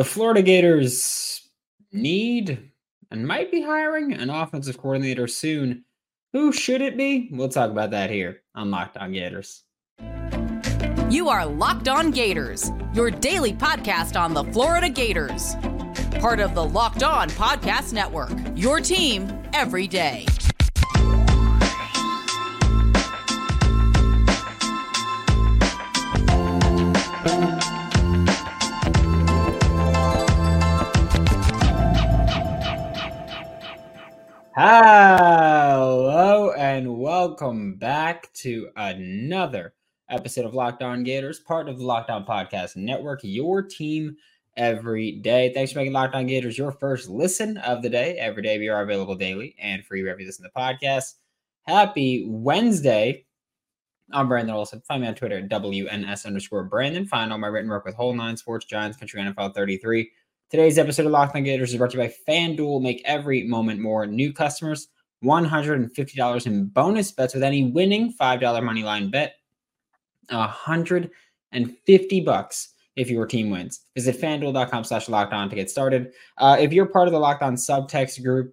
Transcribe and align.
The 0.00 0.04
Florida 0.04 0.40
Gators 0.40 1.46
need 1.92 2.70
and 3.10 3.26
might 3.28 3.50
be 3.50 3.60
hiring 3.60 4.14
an 4.14 4.30
offensive 4.30 4.78
coordinator 4.78 5.26
soon. 5.26 5.84
Who 6.32 6.52
should 6.52 6.80
it 6.80 6.96
be? 6.96 7.28
We'll 7.30 7.50
talk 7.50 7.70
about 7.70 7.90
that 7.90 8.08
here 8.08 8.40
on 8.54 8.70
Locked 8.70 8.96
On 8.96 9.12
Gators. 9.12 9.62
You 11.10 11.28
are 11.28 11.44
Locked 11.44 11.88
On 11.88 12.10
Gators, 12.10 12.72
your 12.94 13.10
daily 13.10 13.52
podcast 13.52 14.18
on 14.18 14.32
the 14.32 14.44
Florida 14.44 14.88
Gators. 14.88 15.54
Part 16.18 16.40
of 16.40 16.54
the 16.54 16.64
Locked 16.64 17.02
On 17.02 17.28
Podcast 17.28 17.92
Network, 17.92 18.32
your 18.56 18.80
team 18.80 19.30
every 19.52 19.86
day. 19.86 20.24
Hello 34.62 36.52
and 36.52 36.98
welcome 36.98 37.76
back 37.76 38.30
to 38.34 38.68
another 38.76 39.72
episode 40.10 40.44
of 40.44 40.52
Locked 40.52 40.82
On 40.82 41.02
Gators, 41.02 41.38
part 41.40 41.66
of 41.66 41.78
the 41.78 41.84
Locked 41.86 42.10
On 42.10 42.26
Podcast 42.26 42.76
Network, 42.76 43.20
your 43.22 43.62
team 43.62 44.18
every 44.58 45.12
day. 45.12 45.50
Thanks 45.54 45.72
for 45.72 45.78
making 45.78 45.94
Locked 45.94 46.14
On 46.14 46.26
Gators 46.26 46.58
your 46.58 46.72
first 46.72 47.08
listen 47.08 47.56
of 47.56 47.80
the 47.80 47.88
day. 47.88 48.18
Every 48.18 48.42
day 48.42 48.58
we 48.58 48.68
are 48.68 48.82
available 48.82 49.14
daily 49.14 49.56
and 49.58 49.82
free 49.82 50.02
wherever 50.02 50.20
you 50.20 50.26
listen 50.26 50.44
to 50.44 50.50
the 50.54 50.60
podcast. 50.60 51.14
Happy 51.62 52.26
Wednesday. 52.28 53.24
I'm 54.12 54.28
Brandon 54.28 54.54
Olsen. 54.54 54.82
Find 54.82 55.00
me 55.00 55.08
on 55.08 55.14
Twitter 55.14 55.38
at 55.38 55.48
WNS 55.48 56.26
underscore 56.26 56.64
Brandon. 56.64 57.06
Find 57.06 57.32
all 57.32 57.38
my 57.38 57.46
written 57.46 57.70
work 57.70 57.86
with 57.86 57.94
Whole 57.94 58.12
Nine 58.12 58.36
Sports, 58.36 58.66
Giants, 58.66 58.98
Country 58.98 59.22
NFL 59.22 59.54
33 59.54 60.10
Today's 60.50 60.78
episode 60.78 61.06
of 61.06 61.12
Locked 61.12 61.36
On 61.36 61.44
Gators 61.44 61.70
is 61.70 61.76
brought 61.76 61.92
to 61.92 61.96
you 61.96 62.02
by 62.02 62.14
FanDuel. 62.28 62.82
Make 62.82 63.02
every 63.04 63.44
moment 63.44 63.78
more. 63.78 64.04
New 64.04 64.32
customers, 64.32 64.88
$150 65.24 66.46
in 66.46 66.66
bonus 66.66 67.12
bets 67.12 67.34
with 67.34 67.44
any 67.44 67.70
winning 67.70 68.12
$5 68.20 68.64
money 68.64 68.82
line 68.82 69.10
bet. 69.12 69.36
150 70.28 72.20
bucks 72.22 72.74
if 72.96 73.08
your 73.08 73.26
team 73.26 73.50
wins. 73.50 73.82
Visit 73.94 74.20
fanduel.com 74.20 74.82
slash 74.82 75.08
locked 75.08 75.32
on 75.32 75.48
to 75.50 75.54
get 75.54 75.70
started. 75.70 76.10
Uh, 76.36 76.56
if 76.58 76.72
you're 76.72 76.86
part 76.86 77.06
of 77.06 77.12
the 77.12 77.20
Locked 77.20 77.44
On 77.44 77.54
subtext 77.54 78.20
group, 78.20 78.52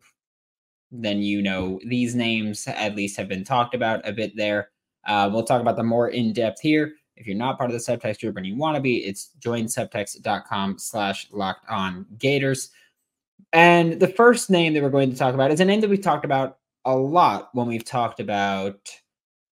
then 0.91 1.23
you 1.23 1.41
know 1.41 1.79
these 1.83 2.13
names 2.13 2.67
at 2.67 2.95
least 2.95 3.17
have 3.17 3.27
been 3.27 3.43
talked 3.43 3.73
about 3.73 4.07
a 4.07 4.13
bit 4.13 4.33
there. 4.35 4.69
Uh, 5.07 5.31
we'll 5.33 5.43
talk 5.43 5.61
about 5.61 5.75
them 5.75 5.87
more 5.87 6.09
in 6.09 6.31
depth 6.31 6.61
here. 6.61 6.93
If 7.17 7.27
you're 7.27 7.35
not 7.35 7.57
part 7.57 7.71
of 7.71 7.73
the 7.73 7.79
subtext 7.79 8.21
group 8.21 8.37
and 8.37 8.45
you 8.45 8.55
want 8.55 8.75
to 8.75 8.81
be, 8.81 8.97
it's 9.05 9.31
joinsubtext.com 9.39 10.79
slash 10.79 11.27
locked 11.31 11.69
on 11.69 12.05
gators. 12.17 12.69
And 13.53 13.99
the 13.99 14.07
first 14.07 14.49
name 14.49 14.73
that 14.73 14.83
we're 14.83 14.89
going 14.89 15.11
to 15.11 15.17
talk 15.17 15.33
about 15.33 15.51
is 15.51 15.59
a 15.59 15.65
name 15.65 15.81
that 15.81 15.89
we've 15.89 16.01
talked 16.01 16.25
about 16.25 16.57
a 16.85 16.95
lot 16.95 17.49
when 17.53 17.67
we've 17.67 17.85
talked 17.85 18.19
about 18.19 18.89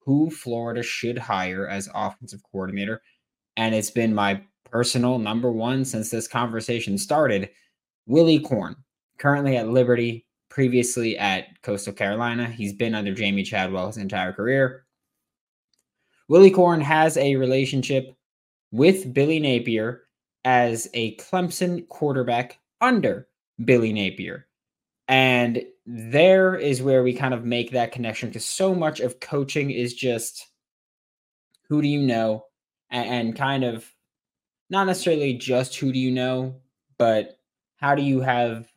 who 0.06 0.30
Florida 0.30 0.84
should 0.84 1.18
hire 1.18 1.68
as 1.68 1.90
offensive 1.94 2.42
coordinator. 2.52 3.02
And 3.58 3.74
it's 3.74 3.92
been 3.92 4.14
my 4.14 4.42
personal 4.70 5.18
number 5.18 5.52
one 5.52 5.86
since 5.86 6.10
this 6.10 6.28
conversation 6.28 6.98
started 6.98 7.50
Willy 8.06 8.40
Korn, 8.40 8.76
currently 9.18 9.58
at 9.58 9.70
Liberty, 9.70 10.26
previously 10.50 11.18
at 11.18 11.62
Coastal 11.64 11.94
Carolina. 11.94 12.48
He's 12.48 12.74
been 12.74 12.96
under 12.96 13.14
Jamey 13.14 13.46
Chadwell 13.46 13.88
his 13.88 13.98
entire 13.98 14.32
career. 14.32 14.85
Willy 16.28 16.52
Korn 16.52 16.82
has 16.82 17.18
a 17.18 17.36
relationship 17.36 18.16
with 18.72 19.14
Billy 19.14 19.40
Napier 19.40 20.04
as 20.44 20.88
a 20.94 21.16
Clemson 21.18 21.88
quarterback 21.88 22.60
under 22.82 23.28
Billy 23.64 23.94
Napier. 23.94 24.48
And 25.08 25.64
there 25.86 26.56
is 26.56 26.82
where 26.82 27.04
we 27.04 27.14
kind 27.14 27.34
of 27.34 27.46
make 27.46 27.72
that 27.72 27.92
connection 27.92 28.30
because 28.30 28.46
so 28.46 28.74
much 28.74 29.00
of 29.00 29.20
coaching 29.20 29.70
is 29.70 29.94
just 29.94 30.48
who 31.70 31.82
do 31.82 31.88
you 31.88 32.02
know 32.02 32.46
and, 32.90 33.10
and, 33.10 33.36
kind 33.36 33.64
of 33.64 33.86
not 34.70 34.86
necessarily 34.88 35.34
just 35.34 35.76
who 35.76 35.92
do 35.92 36.00
you 36.00 36.12
know, 36.12 36.56
but 36.98 37.38
how 37.78 37.94
do 37.94 38.02
you 38.02 38.20
have 38.22 38.68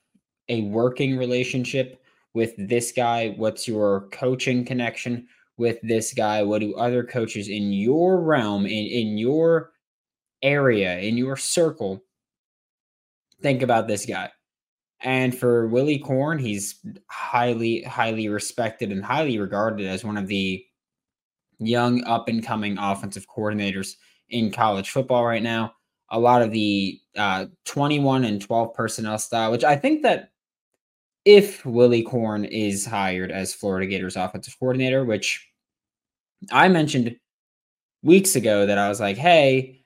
a 0.49 0.63
working 0.63 1.17
relationship 1.17 2.03
with 2.35 2.53
this 2.59 2.93
guy? 2.93 3.35
What's 3.37 3.67
your 3.67 4.09
coaching 4.11 4.65
connection? 4.65 5.29
With 5.59 5.79
this 5.83 6.15
guy? 6.15 6.43
What 6.43 6.61
do 6.61 6.75
other 6.75 7.05
coaches 7.05 7.49
in 7.49 7.73
your 7.73 8.21
realm, 8.21 8.65
in, 8.65 8.87
in 8.87 9.19
your 9.19 9.73
area, 10.43 10.99
in 10.99 11.17
your 11.17 11.37
circle 11.37 12.03
think 13.43 13.63
about 13.63 13.87
this 13.87 14.07
guy? 14.07 14.31
And 15.01 15.37
for 15.37 15.69
Willy 15.69 15.99
Korn, 15.99 16.39
he's 16.39 16.81
highly, 17.09 17.83
highly 17.83 18.29
respected 18.29 18.91
and 18.91 19.05
highly 19.05 19.39
regarded 19.39 19.87
as 19.87 20.05
one 20.05 20.17
of 20.17 20.27
the 20.27 20.65
young 21.61 22.05
up 22.05 22.29
and 22.29 22.45
coming 22.45 22.79
offensive 22.79 23.27
coordinators 23.29 23.95
in 24.29 24.51
college 24.51 24.91
football 24.91 25.25
right 25.25 25.43
now. 25.43 25.73
A 26.11 26.19
lot 26.19 26.43
of 26.43 26.53
the 26.53 26.99
uh, 27.17 27.47
21 27.65 28.25
and 28.25 28.41
12 28.41 28.75
personnel 28.75 29.19
style, 29.19 29.53
which 29.53 29.65
I 29.65 29.77
think 29.77 30.03
that 30.03 30.31
if 31.29 31.63
Willy 31.67 32.03
Korn 32.03 32.47
is 32.47 32.87
hired 32.87 33.31
as 33.31 33.53
Florida 33.53 33.87
Gators 33.87 34.17
offensive 34.17 34.59
coordinator, 34.59 35.05
which 35.05 35.47
I 36.51 36.69
mentioned 36.69 37.17
weeks 38.03 38.35
ago 38.35 38.65
that 38.65 38.79
I 38.79 38.89
was 38.89 38.99
like, 38.99 39.19
hey, 39.19 39.85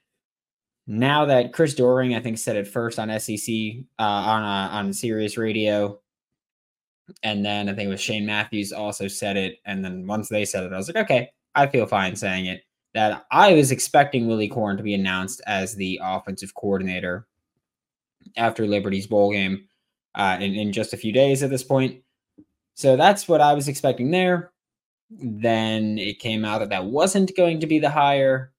now 0.87 1.25
that 1.25 1.53
Chris 1.53 1.75
Doering, 1.75 2.15
I 2.15 2.21
think, 2.21 2.39
said 2.39 2.55
it 2.55 2.69
first 2.69 3.01
on 3.01 3.09
SEC 3.19 3.55
uh, 3.99 4.03
on 4.03 4.43
uh, 4.45 4.69
on 4.71 4.93
Sirius 4.93 5.37
Radio, 5.37 5.99
and 7.25 7.45
then 7.45 7.69
I 7.69 7.75
think 7.75 7.89
it 7.89 7.91
was 7.91 8.01
Shane 8.01 8.25
Matthews 8.25 8.73
also 8.73 9.09
said 9.09 9.37
it, 9.37 9.57
and 9.65 9.85
then 9.85 10.07
once 10.07 10.29
they 10.29 10.45
said 10.45 10.63
it, 10.63 10.73
I 10.73 10.77
was 10.77 10.87
like, 10.87 11.05
okay, 11.05 11.31
I 11.57 11.67
feel 11.67 11.87
fine 11.87 12.15
saying 12.15 12.47
it. 12.47 12.63
That 12.95 13.27
I 13.33 13.55
was 13.55 13.73
expecting 13.73 14.29
Willy 14.29 14.47
Korn 14.47 14.77
to 14.77 14.85
be 14.85 14.95
announced 14.95 15.41
as 15.49 15.75
the 15.75 15.99
offensive 16.05 16.55
coordinator 16.55 17.27
after 18.37 18.65
Liberty's 18.65 19.09
bowl 19.09 19.33
game 19.33 19.67
uh, 20.15 20.37
in, 20.41 20.55
in 20.55 20.73
just 20.73 20.93
a 20.93 20.97
few 20.97 21.13
days 21.13 21.43
at 21.43 21.51
this 21.51 21.65
point. 21.65 22.03
So 22.75 22.97
that's 22.97 23.29
what 23.29 23.41
I 23.41 23.55
was 23.55 23.69
expecting 23.69 24.11
there. 24.11 24.53
Then 25.11 25.99
it 25.99 26.19
came 26.19 26.45
out 26.45 26.61
that 26.61 26.71
that 26.71 26.87
wasn't 26.87 27.37
going 27.37 27.61
to 27.61 27.67
be 27.67 27.79
the 27.79 27.91
hire. 27.91 28.53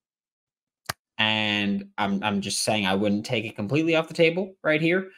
And 1.17 1.89
I'm, 1.97 2.23
I'm 2.23 2.41
just 2.41 2.63
saying 2.63 2.85
I 2.85 2.95
wouldn't 2.95 3.25
take 3.25 3.45
it 3.45 3.55
completely 3.55 3.95
off 3.95 4.07
the 4.07 4.13
table 4.13 4.55
right 4.63 4.81
here. 4.81 5.09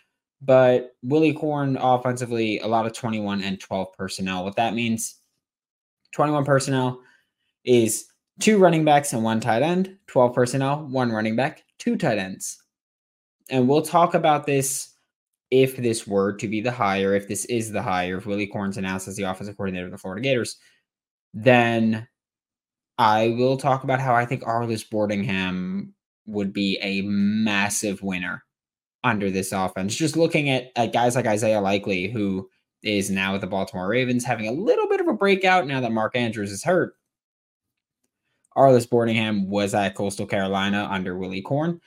But 0.41 0.95
Willy 1.01 1.33
Korn 1.33 1.77
offensively, 1.77 2.59
a 2.59 2.67
lot 2.67 2.85
of 2.85 2.93
21 2.93 3.41
and 3.41 3.59
12 3.59 3.93
personnel. 3.97 4.43
What 4.43 4.55
that 4.57 4.73
means 4.73 5.15
21 6.13 6.45
personnel 6.45 7.01
is 7.63 8.05
two 8.39 8.57
running 8.57 8.85
backs 8.85 9.13
and 9.13 9.23
one 9.23 9.39
tight 9.39 9.61
end, 9.61 9.97
12 10.07 10.33
personnel, 10.33 10.85
one 10.87 11.11
running 11.11 11.35
back, 11.35 11.63
two 11.79 11.97
tight 11.97 12.17
ends. 12.17 12.61
And 13.49 13.67
we'll 13.67 13.81
talk 13.81 14.13
about 14.13 14.45
this 14.45 14.94
if 15.63 15.77
this 15.77 16.05
were 16.05 16.33
to 16.33 16.47
be 16.47 16.61
the 16.61 16.71
hire, 16.71 17.13
if 17.13 17.27
this 17.27 17.45
is 17.45 17.71
the 17.71 17.81
hire, 17.81 18.17
if 18.17 18.25
Willy 18.25 18.47
Korn's 18.47 18.77
announced 18.77 19.07
as 19.07 19.15
the 19.15 19.23
offensive 19.23 19.57
coordinator 19.57 19.85
of 19.85 19.91
the 19.91 19.97
Florida 19.97 20.21
Gators 20.21 20.57
then 21.35 22.07
I 22.97 23.35
will 23.37 23.57
talk 23.57 23.83
about 23.83 23.99
how 23.99 24.15
I 24.15 24.25
think 24.25 24.41
Arlis 24.43 24.87
Boardingham 24.89 25.89
would 26.25 26.53
be 26.53 26.79
a 26.81 27.01
massive 27.01 28.01
winner 28.01 28.43
under 29.03 29.29
this 29.29 29.51
offense. 29.51 29.93
Just 29.93 30.15
looking 30.15 30.49
at, 30.49 30.71
at 30.77 30.93
guys 30.93 31.15
like 31.15 31.27
Isaiah 31.27 31.59
Likely, 31.59 32.07
who 32.07 32.49
is 32.83 33.11
now 33.11 33.33
with 33.33 33.41
the 33.41 33.47
Baltimore 33.47 33.89
Ravens, 33.89 34.23
having 34.23 34.47
a 34.47 34.53
little 34.53 34.87
bit 34.87 35.01
of 35.01 35.07
a 35.07 35.13
breakout 35.13 35.67
now 35.67 35.81
that 35.81 35.91
Mark 35.91 36.15
Andrews 36.15 36.51
is 36.51 36.63
hurt. 36.63 36.95
Arlis 38.57 38.87
Boardingham 38.87 39.47
was 39.47 39.73
at 39.73 39.95
Coastal 39.95 40.25
Carolina 40.25 40.87
under 40.89 41.17
Willy 41.17 41.41
Korn. 41.41 41.81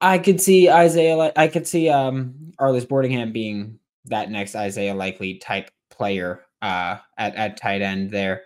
I 0.00 0.18
could 0.18 0.40
see 0.40 0.70
Isaiah. 0.70 1.32
I 1.36 1.48
could 1.48 1.66
see 1.66 1.88
um 1.88 2.52
Arlis 2.60 2.86
Boardingham 2.86 3.32
being 3.32 3.78
that 4.06 4.30
next 4.30 4.54
Isaiah 4.54 4.94
Likely 4.94 5.34
type 5.34 5.70
player 5.90 6.40
uh, 6.62 6.96
at, 7.16 7.34
at 7.34 7.56
tight 7.56 7.82
end 7.82 8.10
there. 8.10 8.42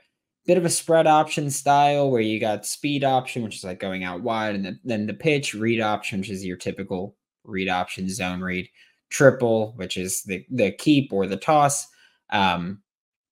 Bit 0.47 0.59
of 0.59 0.65
a 0.65 0.71
spread 0.71 1.07
option 1.07 1.51
style 1.51 2.11
where 2.11 2.21
you 2.21 2.41
got 2.41 2.67
speed 2.67 3.05
option, 3.05 3.43
which 3.43 3.57
is 3.57 3.65
like 3.65 3.79
going 3.79 4.03
out 4.03 4.23
wide, 4.23 4.57
and 4.57 4.65
the, 4.65 4.79
then 4.85 5.07
the 5.07 5.15
pitch 5.15 5.55
read 5.55 5.81
option, 5.81 6.21
which 6.21 6.31
is 6.31 6.45
your 6.45 6.57
typical 6.57 7.17
read 7.45 7.69
option 7.69 8.09
zone 8.09 8.41
read. 8.41 8.69
Triple, 9.11 9.75
which 9.77 9.97
is 9.97 10.23
the, 10.23 10.45
the 10.51 10.73
keep 10.73 11.13
or 11.13 11.27
the 11.27 11.37
toss, 11.37 11.87
um, 12.31 12.83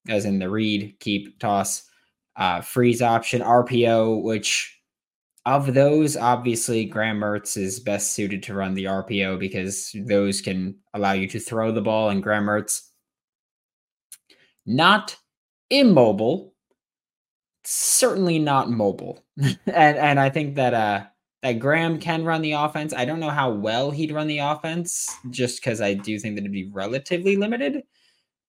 as 0.08 0.24
in 0.24 0.38
the 0.38 0.50
read, 0.50 0.94
keep, 1.00 1.38
toss. 1.38 1.84
Uh, 2.36 2.60
freeze 2.60 3.02
option, 3.02 3.42
RPO, 3.42 4.22
which 4.22 4.79
of 5.46 5.72
those, 5.72 6.16
obviously, 6.16 6.84
Graham 6.84 7.18
Mertz 7.18 7.56
is 7.56 7.80
best 7.80 8.12
suited 8.12 8.42
to 8.44 8.54
run 8.54 8.74
the 8.74 8.84
RPO 8.84 9.38
because 9.38 9.94
those 10.06 10.40
can 10.40 10.76
allow 10.92 11.12
you 11.12 11.26
to 11.28 11.40
throw 11.40 11.72
the 11.72 11.80
ball, 11.80 12.10
and 12.10 12.22
Graham 12.22 12.44
Mertz 12.44 12.82
not 14.66 15.16
immobile, 15.70 16.54
certainly 17.64 18.38
not 18.38 18.70
mobile. 18.70 19.24
and 19.38 19.56
and 19.66 20.20
I 20.20 20.28
think 20.30 20.56
that 20.56 20.74
uh 20.74 21.04
that 21.42 21.58
Graham 21.58 21.98
can 21.98 22.24
run 22.24 22.42
the 22.42 22.52
offense. 22.52 22.92
I 22.92 23.06
don't 23.06 23.20
know 23.20 23.30
how 23.30 23.50
well 23.50 23.90
he'd 23.90 24.12
run 24.12 24.26
the 24.26 24.38
offense, 24.38 25.08
just 25.30 25.60
because 25.60 25.80
I 25.80 25.94
do 25.94 26.18
think 26.18 26.34
that 26.34 26.42
it'd 26.42 26.52
be 26.52 26.70
relatively 26.70 27.36
limited. 27.36 27.82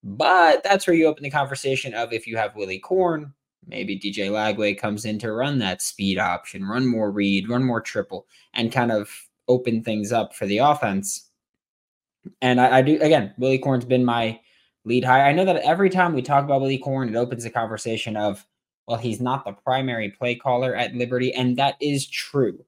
But 0.03 0.63
that's 0.63 0.87
where 0.87 0.95
you 0.95 1.05
open 1.07 1.23
the 1.23 1.29
conversation 1.29 1.93
of 1.93 2.11
if 2.11 2.27
you 2.27 2.35
have 2.37 2.55
Willy 2.55 2.79
Korn, 2.79 3.33
maybe 3.65 3.99
DJ 3.99 4.29
Lagway 4.29 4.77
comes 4.77 5.05
in 5.05 5.19
to 5.19 5.31
run 5.31 5.59
that 5.59 5.81
speed 5.81 6.17
option, 6.17 6.65
run 6.65 6.87
more 6.87 7.11
read, 7.11 7.49
run 7.49 7.63
more 7.63 7.81
triple, 7.81 8.27
and 8.53 8.71
kind 8.71 8.91
of 8.91 9.09
open 9.47 9.83
things 9.83 10.11
up 10.11 10.35
for 10.35 10.45
the 10.45 10.59
offense. 10.59 11.29
And 12.41 12.61
I, 12.61 12.77
I 12.77 12.81
do 12.81 12.95
again, 13.01 13.33
Willy 13.37 13.59
Korn's 13.59 13.85
been 13.85 14.05
my 14.05 14.39
lead 14.85 15.03
high. 15.03 15.27
I 15.27 15.33
know 15.33 15.45
that 15.45 15.57
every 15.57 15.89
time 15.89 16.13
we 16.13 16.21
talk 16.21 16.43
about 16.43 16.61
Willy 16.61 16.77
Korn, 16.77 17.09
it 17.09 17.15
opens 17.15 17.43
the 17.43 17.49
conversation 17.49 18.17
of, 18.17 18.45
well, 18.87 18.97
he's 18.97 19.21
not 19.21 19.45
the 19.45 19.53
primary 19.53 20.09
play 20.09 20.35
caller 20.35 20.75
at 20.75 20.95
Liberty, 20.95 21.33
and 21.33 21.57
that 21.57 21.75
is 21.81 22.07
true. 22.07 22.63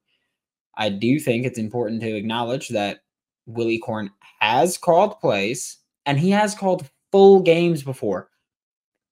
I 0.76 0.88
do 0.88 1.18
think 1.18 1.44
it's 1.44 1.58
important 1.58 2.00
to 2.02 2.16
acknowledge 2.16 2.68
that 2.70 3.00
Willy 3.46 3.78
Korn 3.78 4.10
has 4.40 4.76
called 4.76 5.20
plays 5.20 5.78
and 6.06 6.18
he 6.18 6.30
has 6.30 6.54
called 6.54 6.88
full 7.12 7.40
games 7.40 7.82
before 7.82 8.30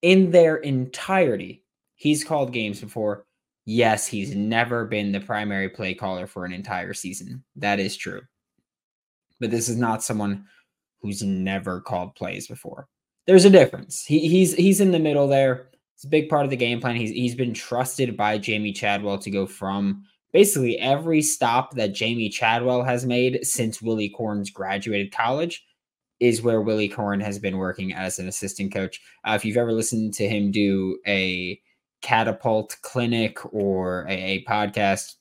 in 0.03 0.31
their 0.31 0.57
entirety. 0.57 1.62
He's 2.03 2.25
called 2.25 2.53
games 2.53 2.81
before. 2.81 3.27
Yes, 3.65 4.09
he's 4.09 4.35
never 4.35 4.87
been 4.87 5.13
the 5.13 5.21
primary 5.21 5.69
play 5.69 5.95
caller 5.95 6.27
for 6.27 6.45
an 6.45 6.53
entire 6.53 6.95
season. 6.95 7.45
That 7.55 7.79
is 7.79 7.97
true. 7.97 8.23
But 9.39 9.53
this 9.53 9.69
is 9.69 9.77
not 9.77 10.03
someone 10.03 10.47
who's 11.01 11.23
never 11.23 11.81
called 11.81 12.17
plays 12.17 12.49
before. 12.49 12.89
There's 13.29 13.45
a 13.45 13.51
difference. 13.51 14.05
He, 14.05 14.27
he's 14.27 14.53
he's 14.53 14.81
in 14.81 14.91
the 14.91 14.99
middle 14.99 15.29
there. 15.29 15.71
It's 15.95 16.03
a 16.03 16.09
big 16.09 16.29
part 16.29 16.43
of 16.43 16.51
the 16.51 16.57
game 16.57 16.81
plan. 16.81 16.97
He's 16.97 17.11
he's 17.11 17.37
been 17.37 17.55
trusted 17.55 18.17
by 18.17 18.37
Jamey 18.37 18.75
Chadwell 18.75 19.19
to 19.19 19.31
go 19.31 19.47
from 19.47 20.03
basically 20.33 20.81
every 20.81 21.23
stop 21.23 21.77
that 21.77 21.93
Jamey 21.93 22.33
Chadwell 22.33 22.83
has 22.83 23.07
made 23.07 23.47
since 23.47 23.81
Willy 23.81 24.09
Korn's 24.09 24.51
graduated 24.51 25.13
college 25.13 25.65
is 26.19 26.43
where 26.43 26.63
Willy 26.63 26.89
Korn 26.89 27.21
has 27.21 27.39
been 27.39 27.59
working 27.59 27.95
as 27.95 28.19
an 28.19 28.27
assistant 28.27 28.75
coach. 28.75 29.01
Uh, 29.25 29.35
if 29.35 29.45
you've 29.45 29.57
ever 29.57 29.73
listened 29.73 30.15
to 30.15 30.29
him 30.29 30.51
do 30.51 30.99
a 31.07 31.61
catapult 32.03 32.77
clinic 32.83 33.39
or 33.55 34.07
a, 34.09 34.13
a 34.13 34.45
podcast, 34.45 35.15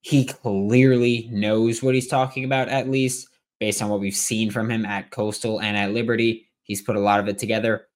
he 0.00 0.24
clearly 0.24 1.28
knows 1.32 1.82
what 1.82 1.94
he's 1.94 2.08
talking 2.08 2.44
about, 2.44 2.68
at 2.68 2.88
least 2.88 3.28
based 3.60 3.82
on 3.82 3.88
what 3.88 4.00
we've 4.00 4.14
seen 4.14 4.50
from 4.50 4.70
him 4.70 4.84
at 4.84 5.10
Coastal 5.10 5.60
and 5.60 5.76
at 5.76 5.92
Liberty. 5.92 6.48
He's 6.62 6.82
put 6.82 6.96
a 6.96 7.00
lot 7.00 7.20
of 7.20 7.28
it 7.28 7.38
together. 7.38 7.86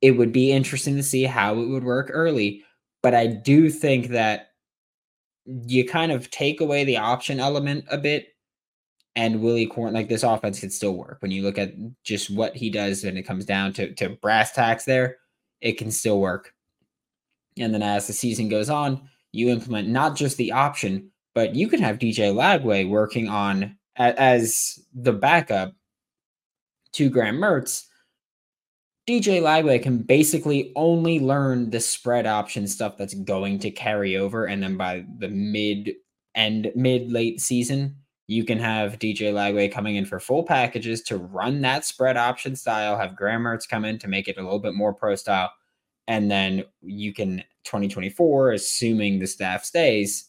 It 0.00 0.12
would 0.12 0.32
be 0.32 0.52
interesting 0.52 0.96
to 0.96 1.02
see 1.02 1.24
how 1.24 1.58
it 1.58 1.66
would 1.66 1.84
work 1.84 2.10
early, 2.12 2.64
but 3.02 3.14
I 3.14 3.26
do 3.26 3.70
think 3.70 4.08
that 4.08 4.50
you 5.44 5.84
kind 5.86 6.12
of 6.12 6.30
take 6.30 6.60
away 6.60 6.84
the 6.84 6.98
option 6.98 7.40
element 7.40 7.84
a 7.90 7.98
bit, 7.98 8.28
and 9.16 9.40
Willy 9.40 9.66
Korn, 9.66 9.94
like 9.94 10.08
this 10.08 10.22
offense 10.22 10.60
could 10.60 10.72
still 10.72 10.92
work. 10.92 11.18
When 11.20 11.30
you 11.30 11.42
look 11.42 11.58
at 11.58 11.72
just 12.04 12.30
what 12.30 12.54
he 12.54 12.70
does 12.70 13.02
when 13.02 13.16
it 13.16 13.22
comes 13.22 13.44
down 13.44 13.72
to, 13.74 13.92
to 13.94 14.10
brass 14.10 14.52
tacks 14.52 14.84
there, 14.84 15.16
it 15.60 15.78
can 15.78 15.90
still 15.90 16.20
work. 16.20 16.54
And 17.58 17.74
then 17.74 17.82
as 17.82 18.06
the 18.06 18.12
season 18.12 18.48
goes 18.48 18.70
on, 18.70 19.08
you 19.32 19.50
implement 19.50 19.88
not 19.88 20.16
just 20.16 20.36
the 20.36 20.52
option, 20.52 21.10
but 21.34 21.54
you 21.54 21.68
can 21.68 21.80
have 21.80 21.98
DJ 21.98 22.32
Lagway 22.32 22.88
working 22.88 23.28
on 23.28 23.76
as 23.96 24.78
the 24.94 25.12
backup 25.12 25.74
to 26.92 27.10
Graham 27.10 27.36
Mertz 27.36 27.88
DJ 29.08 29.40
Lagway 29.40 29.82
can 29.82 30.02
basically 30.02 30.70
only 30.76 31.18
learn 31.18 31.70
the 31.70 31.80
spread 31.80 32.26
option 32.26 32.68
stuff 32.68 32.98
that's 32.98 33.14
going 33.14 33.58
to 33.60 33.70
carry 33.70 34.18
over. 34.18 34.44
And 34.44 34.62
then 34.62 34.76
by 34.76 35.06
the 35.18 35.28
mid 35.28 35.94
and 36.34 36.70
mid 36.74 37.10
late 37.10 37.40
season, 37.40 37.96
you 38.28 38.44
can 38.44 38.58
have 38.58 38.98
DJ 38.98 39.32
Lagway 39.32 39.72
coming 39.72 39.96
in 39.96 40.04
for 40.04 40.20
full 40.20 40.44
packages 40.44 41.02
to 41.02 41.16
run 41.16 41.62
that 41.62 41.86
spread 41.86 42.18
option 42.18 42.54
style, 42.54 42.96
have 42.96 43.16
Graham 43.16 43.42
Mertz 43.42 43.66
come 43.66 43.86
in 43.86 43.98
to 43.98 44.06
make 44.06 44.28
it 44.28 44.36
a 44.36 44.42
little 44.42 44.58
bit 44.58 44.74
more 44.74 44.92
pro 44.92 45.16
style. 45.16 45.50
And 46.06 46.30
then 46.30 46.64
you 46.82 47.14
can 47.14 47.38
2024, 47.64 48.52
assuming 48.52 49.18
the 49.18 49.26
staff 49.26 49.64
stays, 49.64 50.28